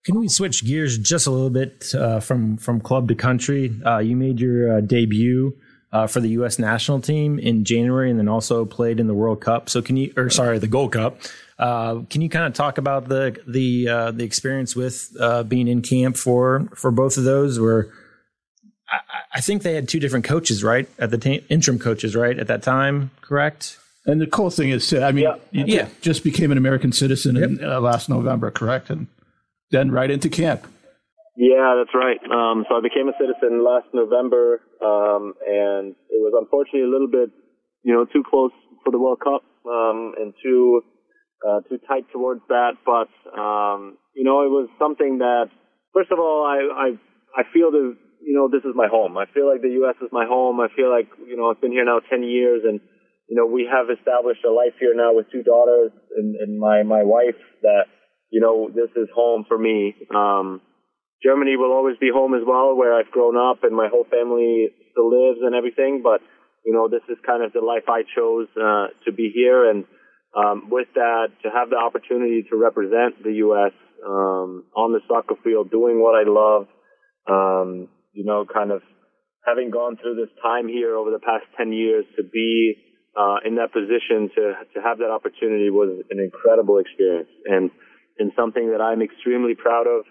Can 0.04 0.20
we 0.20 0.28
switch 0.28 0.64
gears 0.64 0.96
just 0.96 1.26
a 1.26 1.30
little 1.30 1.50
bit 1.50 1.92
uh, 1.94 2.20
from 2.20 2.58
from 2.58 2.80
club 2.80 3.08
to 3.08 3.14
country? 3.14 3.74
Uh, 3.84 3.98
you 3.98 4.14
made 4.14 4.40
your 4.40 4.78
uh, 4.78 4.80
debut 4.80 5.56
uh, 5.92 6.06
for 6.06 6.20
the 6.20 6.28
U.S. 6.30 6.58
national 6.58 7.00
team 7.00 7.38
in 7.38 7.64
January, 7.64 8.10
and 8.10 8.18
then 8.18 8.28
also 8.28 8.64
played 8.64 9.00
in 9.00 9.06
the 9.06 9.14
World 9.14 9.40
Cup. 9.40 9.68
So 9.68 9.82
can 9.82 9.96
you, 9.96 10.12
or 10.16 10.30
sorry, 10.30 10.58
the 10.58 10.68
Gold 10.68 10.92
Cup? 10.92 11.18
Uh, 11.58 12.02
can 12.08 12.22
you 12.22 12.28
kind 12.28 12.46
of 12.46 12.54
talk 12.54 12.78
about 12.78 13.08
the 13.08 13.36
the 13.46 13.88
uh, 13.88 14.10
the 14.12 14.24
experience 14.24 14.76
with 14.76 15.10
being 15.48 15.68
in 15.68 15.82
camp 15.82 16.16
for 16.16 16.68
for 16.74 16.90
both 16.90 17.16
of 17.16 17.24
those? 17.24 17.58
Where 17.58 17.92
I, 18.90 18.98
I 19.34 19.40
think 19.40 19.62
they 19.62 19.74
had 19.74 19.88
two 19.88 20.00
different 20.00 20.24
coaches, 20.24 20.62
right? 20.62 20.88
At 20.98 21.10
the 21.10 21.18
t- 21.18 21.44
interim 21.48 21.78
coaches, 21.78 22.14
right 22.16 22.38
at 22.38 22.46
that 22.46 22.62
time, 22.62 23.10
correct? 23.20 23.78
And 24.06 24.20
the 24.20 24.26
cool 24.26 24.50
thing 24.50 24.70
is, 24.70 24.92
I 24.94 25.12
mean, 25.12 25.24
yeah. 25.24 25.36
you 25.52 25.64
yeah. 25.66 25.88
just 26.00 26.24
became 26.24 26.50
an 26.50 26.56
American 26.56 26.92
citizen 26.92 27.36
yep. 27.36 27.50
in 27.50 27.82
last 27.82 28.08
November, 28.08 28.50
correct? 28.50 28.88
And 28.88 29.06
then 29.70 29.90
right 29.90 30.10
into 30.10 30.30
camp. 30.30 30.66
Yeah, 31.36 31.76
that's 31.78 31.94
right. 31.94 32.18
Um, 32.24 32.64
so 32.68 32.76
I 32.76 32.80
became 32.80 33.08
a 33.08 33.12
citizen 33.20 33.64
last 33.64 33.86
November, 33.92 34.60
um, 34.82 35.34
and 35.46 35.94
it 36.10 36.18
was 36.18 36.32
unfortunately 36.34 36.82
a 36.82 36.90
little 36.90 37.06
bit, 37.06 37.30
you 37.84 37.94
know, 37.94 38.06
too 38.06 38.24
close 38.28 38.50
for 38.82 38.90
the 38.90 38.98
World 38.98 39.20
Cup 39.20 39.44
um, 39.64 40.14
and 40.18 40.34
too 40.42 40.82
uh, 41.46 41.60
too 41.68 41.78
tight 41.86 42.06
towards 42.12 42.42
that. 42.48 42.78
But 42.84 43.08
um, 43.38 43.98
you 44.14 44.24
know, 44.24 44.42
it 44.42 44.50
was 44.50 44.68
something 44.78 45.18
that, 45.18 45.50
first 45.92 46.10
of 46.10 46.18
all, 46.18 46.44
I 46.44 46.90
I, 46.90 47.40
I 47.40 47.42
feel 47.52 47.70
that 47.70 47.96
you 48.20 48.34
know 48.34 48.48
this 48.48 48.64
is 48.64 48.74
my 48.74 48.88
home. 48.88 49.16
I 49.16 49.26
feel 49.32 49.48
like 49.48 49.62
the 49.62 49.78
U.S. 49.84 49.96
is 50.02 50.08
my 50.12 50.26
home. 50.26 50.60
I 50.60 50.68
feel 50.74 50.90
like 50.90 51.08
you 51.26 51.36
know 51.36 51.50
I've 51.50 51.60
been 51.60 51.72
here 51.72 51.84
now 51.84 52.00
ten 52.00 52.22
years, 52.22 52.62
and 52.64 52.80
you 53.28 53.36
know 53.36 53.46
we 53.46 53.68
have 53.70 53.86
established 53.90 54.44
a 54.44 54.52
life 54.52 54.74
here 54.80 54.94
now 54.94 55.14
with 55.14 55.30
two 55.30 55.42
daughters 55.42 55.92
and, 56.16 56.34
and 56.36 56.58
my 56.58 56.82
my 56.82 57.04
wife 57.04 57.38
that 57.62 57.86
you 58.30 58.40
know 58.40 58.68
this 58.68 58.90
is 58.96 59.08
home 59.14 59.44
for 59.46 59.58
me. 59.58 59.94
Um, 60.14 60.60
Germany 61.22 61.56
will 61.56 61.72
always 61.72 61.96
be 61.98 62.10
home 62.14 62.34
as 62.34 62.42
well, 62.46 62.76
where 62.76 62.94
I've 62.94 63.10
grown 63.10 63.36
up 63.36 63.64
and 63.64 63.74
my 63.74 63.88
whole 63.90 64.06
family 64.08 64.68
still 64.92 65.10
lives 65.10 65.40
and 65.42 65.54
everything. 65.54 66.00
But 66.02 66.20
you 66.64 66.72
know, 66.72 66.88
this 66.88 67.02
is 67.08 67.18
kind 67.24 67.42
of 67.42 67.52
the 67.52 67.60
life 67.60 67.88
I 67.88 68.02
chose 68.02 68.48
uh, 68.56 68.88
to 69.04 69.12
be 69.12 69.30
here, 69.34 69.68
and 69.68 69.84
um, 70.38 70.68
with 70.70 70.88
that, 70.94 71.28
to 71.42 71.50
have 71.50 71.70
the 71.70 71.76
opportunity 71.76 72.44
to 72.50 72.56
represent 72.56 73.22
the 73.22 73.32
U.S. 73.44 73.72
Um, 74.06 74.64
on 74.76 74.92
the 74.92 75.00
soccer 75.08 75.34
field, 75.42 75.70
doing 75.70 76.00
what 76.00 76.14
I 76.14 76.22
love, 76.28 76.68
um, 77.26 77.88
you 78.12 78.24
know, 78.24 78.46
kind 78.46 78.70
of 78.70 78.82
having 79.44 79.70
gone 79.70 79.96
through 79.96 80.14
this 80.14 80.30
time 80.42 80.68
here 80.68 80.94
over 80.94 81.10
the 81.10 81.18
past 81.18 81.44
ten 81.56 81.72
years 81.72 82.04
to 82.16 82.22
be 82.22 82.76
uh, 83.18 83.38
in 83.44 83.56
that 83.56 83.72
position 83.72 84.30
to 84.36 84.52
to 84.74 84.78
have 84.82 84.98
that 84.98 85.10
opportunity 85.10 85.70
was 85.70 86.04
an 86.10 86.20
incredible 86.20 86.78
experience 86.78 87.28
and 87.46 87.70
and 88.18 88.30
something 88.36 88.70
that 88.70 88.80
I'm 88.80 89.02
extremely 89.02 89.54
proud 89.54 89.86
of 89.86 90.04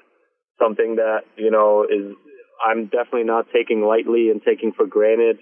something 0.60 0.96
that 0.98 1.22
you 1.38 1.52
know 1.52 1.86
is 1.88 2.16
I'm 2.60 2.86
definitely 2.86 3.24
not 3.24 3.48
taking 3.54 3.82
lightly 3.82 4.30
and 4.30 4.42
taking 4.44 4.74
for 4.76 4.86
granted. 4.86 5.38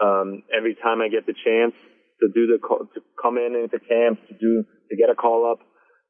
Um, 0.00 0.44
every 0.56 0.74
time 0.76 1.02
I 1.02 1.08
get 1.08 1.26
the 1.26 1.34
chance 1.36 1.74
to 2.20 2.28
do 2.28 2.46
the 2.46 2.58
call, 2.58 2.86
to 2.94 3.00
come 3.20 3.36
in 3.36 3.56
into 3.56 3.78
camp 3.80 4.20
to 4.28 4.34
do 4.34 4.64
to 4.90 4.96
get 4.96 5.10
a 5.10 5.14
call 5.14 5.50
up, 5.50 5.60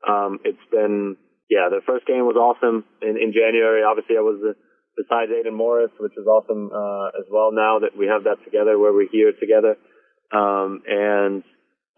um, 0.08 0.38
it's 0.44 0.62
been 0.70 1.16
yeah. 1.48 1.68
The 1.70 1.82
first 1.86 2.06
game 2.06 2.26
was 2.26 2.36
awesome 2.36 2.84
in, 3.02 3.16
in 3.16 3.32
January. 3.32 3.82
Obviously, 3.82 4.16
I 4.16 4.22
was 4.22 4.38
besides 4.96 5.30
Aidan 5.32 5.54
Morris, 5.54 5.90
which 5.98 6.12
is 6.16 6.26
awesome 6.26 6.70
uh, 6.72 7.08
as 7.18 7.26
well. 7.30 7.50
Now 7.52 7.80
that 7.80 7.96
we 7.96 8.06
have 8.06 8.24
that 8.24 8.42
together, 8.44 8.78
where 8.78 8.92
we're 8.92 9.10
here 9.10 9.32
together, 9.32 9.76
um, 10.32 10.82
and 10.86 11.42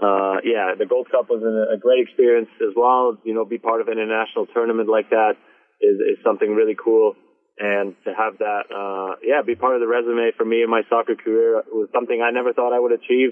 uh, 0.03 0.43
yeah, 0.43 0.75
the 0.75 0.87
Gold 0.87 1.09
Cup 1.11 1.31
was 1.31 1.43
a, 1.47 1.75
a 1.75 1.79
great 1.79 2.03
experience 2.03 2.51
as 2.61 2.75
well. 2.75 3.19
You 3.25 3.35
know, 3.35 3.45
be 3.45 3.59
part 3.59 3.81
of 3.81 3.89
an 3.89 3.99
international 3.99 4.47
tournament 4.51 4.89
like 4.89 5.11
that 5.11 5.39
is, 5.81 5.97
is 6.01 6.19
something 6.25 6.51
really 6.55 6.75
cool. 6.75 7.15
And 7.59 7.95
to 8.05 8.11
have 8.11 8.39
that, 8.39 8.67
uh, 8.73 9.17
yeah, 9.23 9.43
be 9.47 9.55
part 9.55 9.77
of 9.77 9.81
the 9.81 9.87
resume 9.87 10.33
for 10.37 10.45
me 10.45 10.63
in 10.63 10.71
my 10.71 10.83
soccer 10.89 11.15
career 11.15 11.63
was 11.71 11.89
something 11.95 12.19
I 12.19 12.33
never 12.33 12.53
thought 12.53 12.75
I 12.75 12.81
would 12.81 12.93
achieve. 12.93 13.31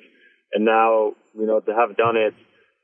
And 0.53 0.65
now, 0.65 1.13
you 1.35 1.47
know, 1.47 1.61
to 1.61 1.73
have 1.73 1.97
done 1.97 2.17
it, 2.17 2.35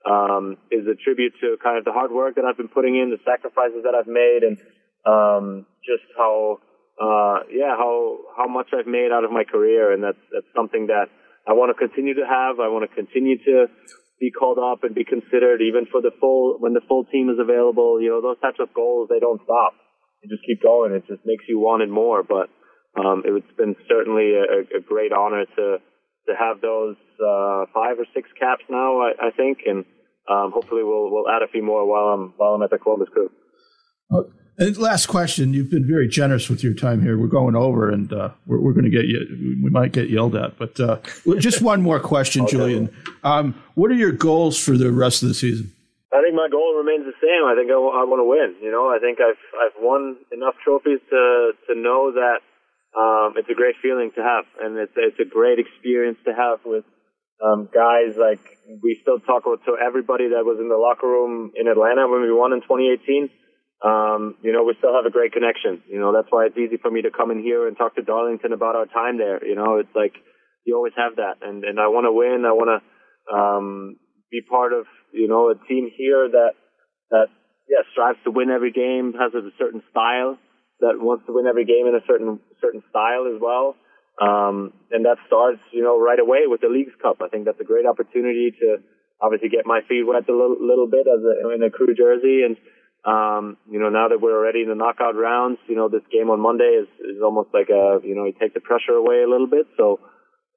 um, 0.06 0.56
is 0.70 0.86
a 0.86 0.94
tribute 0.94 1.34
to 1.40 1.56
kind 1.62 1.78
of 1.78 1.84
the 1.84 1.92
hard 1.92 2.12
work 2.12 2.36
that 2.36 2.44
I've 2.44 2.56
been 2.56 2.68
putting 2.70 2.94
in, 2.94 3.10
the 3.10 3.18
sacrifices 3.26 3.82
that 3.82 3.94
I've 3.94 4.06
made, 4.06 4.46
and 4.46 4.56
um, 5.02 5.66
just 5.82 6.06
how, 6.16 6.58
uh, 7.00 7.42
yeah, 7.50 7.74
how 7.74 8.18
how 8.36 8.46
much 8.46 8.70
I've 8.70 8.86
made 8.86 9.10
out 9.10 9.24
of 9.24 9.32
my 9.32 9.42
career, 9.42 9.92
and 9.92 10.02
that's 10.02 10.22
that's 10.30 10.46
something 10.54 10.86
that 10.86 11.10
I 11.46 11.54
want 11.54 11.74
to 11.74 11.78
continue 11.78 12.14
to 12.14 12.26
have. 12.26 12.60
I 12.60 12.68
want 12.68 12.88
to 12.88 12.94
continue 12.94 13.38
to 13.50 13.66
be 14.20 14.30
called 14.30 14.58
up 14.58 14.84
and 14.84 14.94
be 14.94 15.04
considered 15.04 15.60
even 15.60 15.86
for 15.90 16.00
the 16.00 16.10
full 16.20 16.56
when 16.58 16.72
the 16.72 16.86
full 16.86 17.04
team 17.04 17.28
is 17.28 17.38
available. 17.38 18.00
You 18.00 18.10
know, 18.10 18.22
those 18.22 18.40
types 18.40 18.58
of 18.60 18.72
goals 18.72 19.08
they 19.10 19.20
don't 19.20 19.42
stop. 19.42 19.74
You 20.22 20.30
just 20.30 20.46
keep 20.46 20.62
going. 20.62 20.94
It 20.94 21.06
just 21.06 21.26
makes 21.26 21.44
you 21.48 21.58
want 21.58 21.82
it 21.82 21.90
more. 21.90 22.22
But 22.22 22.48
um, 22.94 23.22
it's 23.26 23.52
been 23.58 23.76
certainly 23.88 24.34
a, 24.34 24.78
a 24.78 24.80
great 24.80 25.12
honor 25.12 25.44
to 25.56 25.78
to 26.28 26.34
have 26.38 26.60
those 26.60 26.96
uh, 27.20 27.66
five 27.72 27.98
or 27.98 28.06
six 28.14 28.28
caps 28.38 28.64
now. 28.68 29.00
I, 29.00 29.12
I 29.20 29.30
think, 29.30 29.60
and 29.66 29.84
um, 30.28 30.52
hopefully 30.52 30.82
we'll 30.82 31.10
we'll 31.10 31.28
add 31.28 31.42
a 31.42 31.48
few 31.48 31.62
more 31.62 31.86
while 31.86 32.14
I'm 32.14 32.34
while 32.36 32.54
I'm 32.54 32.62
at 32.62 32.70
the 32.70 32.78
Columbus 32.78 33.08
Crew. 33.10 33.30
Okay. 34.12 34.30
And 34.58 34.76
last 34.78 35.06
question. 35.06 35.52
You've 35.52 35.70
been 35.70 35.86
very 35.86 36.08
generous 36.08 36.48
with 36.48 36.64
your 36.64 36.72
time 36.72 37.02
here. 37.02 37.18
We're 37.18 37.26
going 37.26 37.54
over, 37.54 37.90
and 37.90 38.10
uh, 38.10 38.30
we're, 38.46 38.58
we're 38.58 38.72
going 38.72 38.86
to 38.86 38.90
get 38.90 39.04
you. 39.04 39.20
We 39.62 39.68
might 39.68 39.92
get 39.92 40.08
yelled 40.08 40.34
at, 40.34 40.56
but 40.56 40.80
uh, 40.80 40.98
just 41.38 41.60
one 41.60 41.82
more 41.82 42.00
question, 42.00 42.42
okay. 42.44 42.52
Julian. 42.52 42.96
Um, 43.22 43.62
what 43.74 43.90
are 43.90 43.94
your 43.94 44.12
goals 44.12 44.58
for 44.58 44.78
the 44.78 44.90
rest 44.90 45.22
of 45.22 45.28
the 45.28 45.34
season? 45.34 45.72
I 46.10 46.22
think 46.22 46.34
my 46.34 46.48
goal 46.50 46.74
remains 46.78 47.04
the 47.04 47.12
same. 47.20 47.44
I 47.44 47.54
think 47.54 47.68
I, 47.68 47.76
w- 47.76 47.92
I 47.92 48.04
want 48.08 48.20
to 48.20 48.24
win. 48.24 48.56
You 48.64 48.72
know, 48.72 48.88
I 48.88 48.98
think 48.98 49.18
I've 49.20 49.36
I've 49.60 49.76
won 49.82 50.16
enough 50.32 50.54
trophies 50.64 51.00
to 51.10 51.52
to 51.68 51.74
know 51.78 52.12
that 52.12 52.40
um, 52.96 53.34
it's 53.36 53.48
a 53.50 53.54
great 53.54 53.76
feeling 53.82 54.10
to 54.16 54.22
have, 54.22 54.44
and 54.60 54.76
it's 54.78 54.92
it's 54.96 55.20
a 55.20 55.28
great 55.28 55.58
experience 55.58 56.18
to 56.24 56.32
have 56.34 56.60
with 56.64 56.84
um, 57.44 57.68
guys 57.72 58.16
like 58.16 58.40
we 58.82 58.98
still 59.00 59.20
talk 59.20 59.44
to 59.44 59.76
everybody 59.76 60.30
that 60.30 60.44
was 60.44 60.58
in 60.58 60.68
the 60.68 60.76
locker 60.76 61.06
room 61.06 61.52
in 61.54 61.68
Atlanta 61.68 62.08
when 62.08 62.22
we 62.22 62.32
won 62.32 62.52
in 62.52 62.60
2018 62.62 63.28
um, 63.84 64.36
you 64.42 64.52
know, 64.52 64.64
we 64.64 64.74
still 64.78 64.94
have 64.94 65.04
a 65.04 65.10
great 65.10 65.32
connection. 65.32 65.82
You 65.88 66.00
know, 66.00 66.12
that's 66.12 66.28
why 66.30 66.46
it's 66.46 66.56
easy 66.56 66.76
for 66.76 66.90
me 66.90 67.02
to 67.02 67.10
come 67.10 67.30
in 67.30 67.40
here 67.40 67.68
and 67.68 67.76
talk 67.76 67.96
to 67.96 68.02
Darlington 68.02 68.52
about 68.52 68.74
our 68.74 68.86
time 68.86 69.18
there. 69.18 69.44
You 69.44 69.54
know, 69.54 69.78
it's 69.78 69.94
like 69.94 70.14
you 70.64 70.76
always 70.76 70.94
have 70.96 71.16
that, 71.16 71.42
and 71.42 71.64
and 71.64 71.78
I 71.78 71.88
want 71.88 72.06
to 72.06 72.12
win. 72.12 72.44
I 72.46 72.52
want 72.52 72.72
to 72.72 73.34
um, 73.34 73.96
be 74.30 74.40
part 74.40 74.72
of 74.72 74.86
you 75.12 75.28
know 75.28 75.50
a 75.50 75.54
team 75.68 75.90
here 75.94 76.28
that 76.28 76.52
that 77.10 77.26
yeah 77.68 77.84
strives 77.92 78.18
to 78.24 78.30
win 78.30 78.50
every 78.50 78.72
game, 78.72 79.12
has 79.12 79.34
a 79.34 79.50
certain 79.58 79.82
style 79.90 80.38
that 80.80 81.00
wants 81.00 81.24
to 81.26 81.32
win 81.32 81.46
every 81.46 81.64
game 81.64 81.86
in 81.86 81.94
a 81.94 82.04
certain 82.06 82.40
certain 82.60 82.82
style 82.90 83.26
as 83.32 83.40
well. 83.40 83.76
Um, 84.16 84.72
and 84.90 85.04
that 85.04 85.20
starts, 85.26 85.60
you 85.72 85.82
know, 85.82 86.00
right 86.00 86.18
away 86.18 86.48
with 86.48 86.60
the 86.60 86.72
Leagues 86.72 86.96
Cup. 87.02 87.20
I 87.20 87.28
think 87.28 87.44
that's 87.44 87.60
a 87.60 87.68
great 87.68 87.84
opportunity 87.84 88.52
to 88.60 88.80
obviously 89.20 89.48
get 89.48 89.66
my 89.68 89.80
feet 89.88 90.04
wet 90.04 90.28
a 90.28 90.32
little, 90.32 90.56
little 90.56 90.88
bit 90.88 91.04
as 91.04 91.20
a, 91.20 91.52
in 91.52 91.62
a 91.62 91.70
crew 91.70 91.92
jersey 91.92 92.40
and 92.44 92.56
um, 93.06 93.56
you 93.70 93.78
know, 93.78 93.88
now 93.88 94.08
that 94.08 94.20
we're 94.20 94.34
already 94.34 94.62
in 94.62 94.68
the 94.68 94.74
knockout 94.74 95.14
rounds, 95.14 95.58
you 95.68 95.76
know, 95.76 95.88
this 95.88 96.02
game 96.10 96.28
on 96.28 96.40
Monday 96.42 96.74
is, 96.82 96.88
is 97.06 97.22
almost 97.22 97.50
like 97.54 97.70
a, 97.70 98.02
you 98.02 98.18
know, 98.18 98.26
you 98.26 98.34
take 98.34 98.52
the 98.52 98.60
pressure 98.60 98.98
away 98.98 99.22
a 99.22 99.30
little 99.30 99.46
bit. 99.46 99.66
So, 99.78 100.00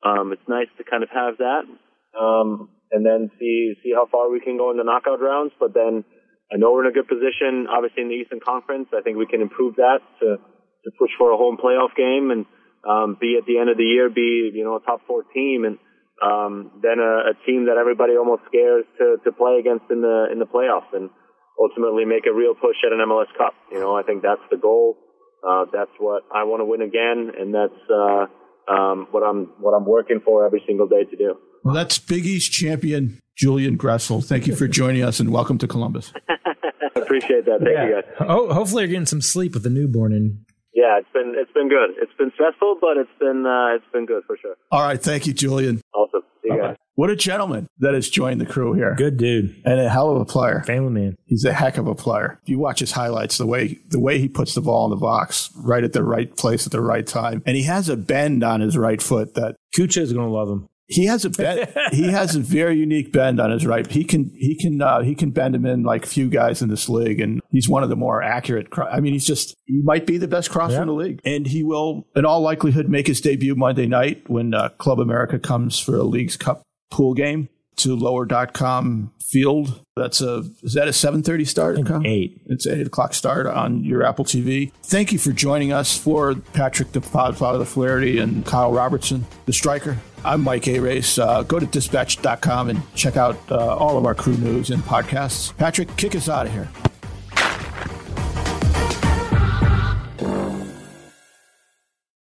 um, 0.02 0.34
it's 0.34 0.50
nice 0.50 0.66
to 0.80 0.84
kind 0.84 1.04
of 1.04 1.10
have 1.14 1.38
that. 1.38 1.70
Um, 2.18 2.70
and 2.90 3.06
then 3.06 3.30
see, 3.38 3.76
see 3.84 3.94
how 3.94 4.08
far 4.10 4.32
we 4.32 4.40
can 4.40 4.58
go 4.58 4.72
in 4.72 4.78
the 4.78 4.84
knockout 4.84 5.22
rounds. 5.22 5.54
But 5.60 5.76
then 5.76 6.04
I 6.52 6.58
know 6.58 6.72
we're 6.72 6.86
in 6.86 6.92
a 6.92 6.94
good 6.94 7.08
position, 7.08 7.68
obviously 7.70 8.04
in 8.04 8.10
the 8.10 8.16
Eastern 8.16 8.40
Conference. 8.40 8.90
I 8.94 9.02
think 9.02 9.18
we 9.18 9.28
can 9.28 9.42
improve 9.42 9.76
that 9.76 10.00
to, 10.20 10.38
to 10.38 10.90
push 10.98 11.12
for 11.18 11.32
a 11.32 11.38
home 11.38 11.58
playoff 11.58 11.96
game 11.96 12.32
and, 12.32 12.46
um, 12.88 13.18
be 13.20 13.38
at 13.38 13.46
the 13.46 13.60
end 13.60 13.70
of 13.70 13.78
the 13.78 13.84
year, 13.84 14.10
be, 14.10 14.50
you 14.54 14.64
know, 14.64 14.78
a 14.78 14.82
top 14.82 15.02
four 15.06 15.24
team 15.34 15.66
and, 15.66 15.78
um, 16.22 16.72
then 16.82 17.00
a, 17.00 17.32
a 17.32 17.34
team 17.46 17.66
that 17.68 17.78
everybody 17.78 18.18
almost 18.18 18.44
scares 18.48 18.86
to, 18.98 19.18
to 19.24 19.32
play 19.32 19.60
against 19.60 19.86
in 19.92 20.02
the, 20.02 20.28
in 20.32 20.40
the 20.40 20.46
playoffs. 20.46 20.92
And, 20.94 21.10
ultimately 21.60 22.06
make 22.06 22.26
a 22.26 22.34
real 22.34 22.56
push 22.56 22.78
at 22.86 22.94
an 22.94 23.00
MLS 23.00 23.28
Cup. 23.38 23.54
You 23.72 23.80
know, 23.80 23.96
I 23.96 24.04
think 24.04 24.24
that's 24.24 24.42
the 24.50 24.58
goal. 24.58 24.98
Uh, 25.44 25.66
that's 25.72 25.92
what 26.00 26.24
I 26.34 26.44
want 26.44 26.62
to 26.62 26.66
win 26.66 26.82
again, 26.82 27.32
and 27.38 27.54
that's 27.54 27.82
uh, 27.88 28.26
um, 28.72 29.08
what 29.12 29.24
I'm 29.24 29.54
what 29.60 29.72
I'm 29.72 29.86
working 29.86 30.20
for 30.24 30.46
every 30.46 30.64
single 30.68 30.88
day 30.88 31.04
to 31.04 31.16
do. 31.16 31.36
Well, 31.64 31.74
that's 31.74 32.00
Big 32.00 32.26
East 32.26 32.52
champion 32.52 33.20
Julian 33.36 33.78
Gressel. 33.78 34.26
Thank 34.26 34.48
you 34.48 34.56
for 34.56 34.68
joining 34.68 35.04
us, 35.04 35.20
and 35.20 35.32
welcome 35.32 35.58
to 35.60 35.68
Columbus. 35.68 36.14
Appreciate 36.96 37.46
that. 37.46 37.60
Thank 37.64 37.76
yeah. 37.76 37.86
you 37.86 38.02
guys. 38.02 38.28
Oh, 38.28 38.54
hopefully, 38.54 38.84
you're 38.84 38.90
getting 38.92 39.06
some 39.06 39.22
sleep 39.22 39.54
with 39.54 39.64
the 39.64 39.70
newborn 39.70 40.14
and 40.14 40.46
yeah, 40.80 41.00
it's 41.00 41.10
been 41.12 41.34
it's 41.36 41.52
been 41.52 41.68
good. 41.68 41.90
It's 42.02 42.14
been 42.18 42.32
stressful, 42.36 42.78
but 42.80 42.96
it's 42.98 43.10
been 43.20 43.46
uh, 43.46 43.76
it's 43.76 43.92
been 43.92 44.06
good 44.06 44.24
for 44.26 44.38
sure. 44.42 44.56
All 44.72 44.82
right, 44.82 45.02
thank 45.02 45.28
you, 45.28 45.34
Julian. 45.34 45.82
Awesome. 45.94 46.22
See 46.42 46.50
you 46.50 46.52
Bye-bye. 46.52 46.68
guys. 46.68 46.78
What 46.96 47.10
a 47.10 47.16
gentleman 47.16 47.68
that 47.80 47.94
has 47.94 48.10
joined 48.10 48.40
the 48.40 48.46
crew 48.46 48.74
here. 48.74 48.94
Good 48.96 49.18
dude. 49.18 49.62
And 49.66 49.80
a 49.80 49.90
hell 49.90 50.10
of 50.10 50.22
a 50.22 50.26
player. 50.26 50.64
Family 50.66 50.92
man. 50.92 51.18
He's 51.26 51.46
a 51.46 51.54
heck 51.54 51.78
of 51.78 51.88
a 51.88 51.96
player. 51.96 52.40
If 52.44 52.50
you 52.50 52.60
watch 52.60 52.80
his 52.80 52.92
highlights, 52.92 53.38
the 53.38 53.46
way 53.46 53.80
the 53.88 54.00
way 54.00 54.20
he 54.20 54.30
puts 54.30 54.54
the 54.54 54.62
ball 54.62 54.86
in 54.86 54.92
the 54.92 54.98
box, 54.98 55.50
right 55.58 55.84
at 55.84 55.94
the 55.94 56.04
right 56.04 56.36
place 56.38 56.66
at 56.66 56.72
the 56.72 56.82
right 56.82 57.06
time. 57.06 57.44
And 57.46 57.58
he 57.58 57.64
has 57.64 57.90
a 57.90 57.98
bend 57.98 58.44
on 58.44 58.62
his 58.62 58.78
right 58.78 59.02
foot 59.02 59.34
that 59.34 59.56
Cucho 59.76 60.02
is 60.02 60.14
gonna 60.14 60.30
love 60.30 60.50
him. 60.50 60.70
He 60.90 61.06
has 61.06 61.24
a 61.24 61.30
bend, 61.30 61.72
he 61.92 62.12
has 62.12 62.36
a 62.36 62.40
very 62.40 62.76
unique 62.76 63.12
bend 63.12 63.40
on 63.40 63.52
his 63.52 63.66
right. 63.66 63.86
He 63.90 64.04
can 64.04 64.32
he 64.36 64.56
can 64.56 64.82
uh, 64.82 65.02
he 65.02 65.14
can 65.14 65.30
bend 65.30 65.54
him 65.54 65.66
in 65.66 65.84
like 65.84 66.06
few 66.06 66.30
guys 66.30 66.64
in 66.64 66.70
this 66.70 66.90
league, 66.90 67.22
and 67.22 67.42
he's 67.52 67.70
one 67.70 67.84
of 67.84 67.90
the 67.90 67.96
more 67.96 68.24
accurate. 68.24 68.68
I 68.76 69.00
mean, 69.00 69.14
he's 69.14 69.26
just 69.26 69.56
he 69.66 69.82
might 69.84 70.08
be 70.08 70.18
the 70.18 70.28
best 70.28 70.50
crosser 70.50 70.76
yeah. 70.76 70.82
in 70.82 70.88
the 70.88 70.94
league, 70.94 71.22
and 71.24 71.46
he 71.46 71.64
will, 71.64 72.08
in 72.16 72.26
all 72.26 72.42
likelihood, 72.42 72.90
make 72.90 73.06
his 73.06 73.22
debut 73.22 73.56
Monday 73.56 73.86
night 73.86 74.28
when 74.28 74.56
uh, 74.56 74.70
Club 74.70 75.00
America 75.00 75.38
comes 75.38 75.80
for 75.80 75.96
a 75.96 76.04
Leagues 76.04 76.36
Cup 76.36 76.64
pool 76.90 77.14
game 77.14 77.50
to 77.80 77.96
lower.com 77.96 79.12
field. 79.22 79.84
That's 79.96 80.22
a 80.22 80.44
is 80.64 80.74
that 80.74 80.88
a 80.88 80.92
7:30 80.92 81.46
start? 81.48 81.78
Eight. 82.06 82.42
It's 82.48 82.66
eight 82.66 82.88
o'clock 82.88 83.14
start 83.14 83.46
on 83.46 83.84
your 83.84 84.04
Apple 84.04 84.26
TV. 84.26 84.72
Thank 84.84 85.12
you 85.12 85.20
for 85.20 85.32
joining 85.32 85.72
us 85.72 85.98
for 85.98 86.36
Patrick 86.54 86.92
the 86.92 87.02
Podfather 87.02 87.66
Flaherty 87.66 88.20
and 88.20 88.46
Kyle 88.46 88.72
Robertson, 88.72 89.26
the 89.46 89.54
striker. 89.54 89.98
I'm 90.26 90.42
Mike 90.42 90.68
Arace. 90.68 91.18
Uh, 91.18 91.44
go 91.44 91.60
to 91.60 91.66
dispatch.com 91.66 92.70
and 92.70 92.82
check 92.96 93.16
out 93.16 93.38
uh, 93.50 93.76
all 93.78 93.98
of 93.98 94.06
our 94.06 94.16
crew 94.16 94.36
news 94.38 94.70
and 94.70 94.84
podcasts. 94.84 95.56
Patrick, 95.58 95.96
kick 95.96 96.16
us 96.16 96.28
out 96.28 96.46
of 96.46 96.52
here. 96.52 96.70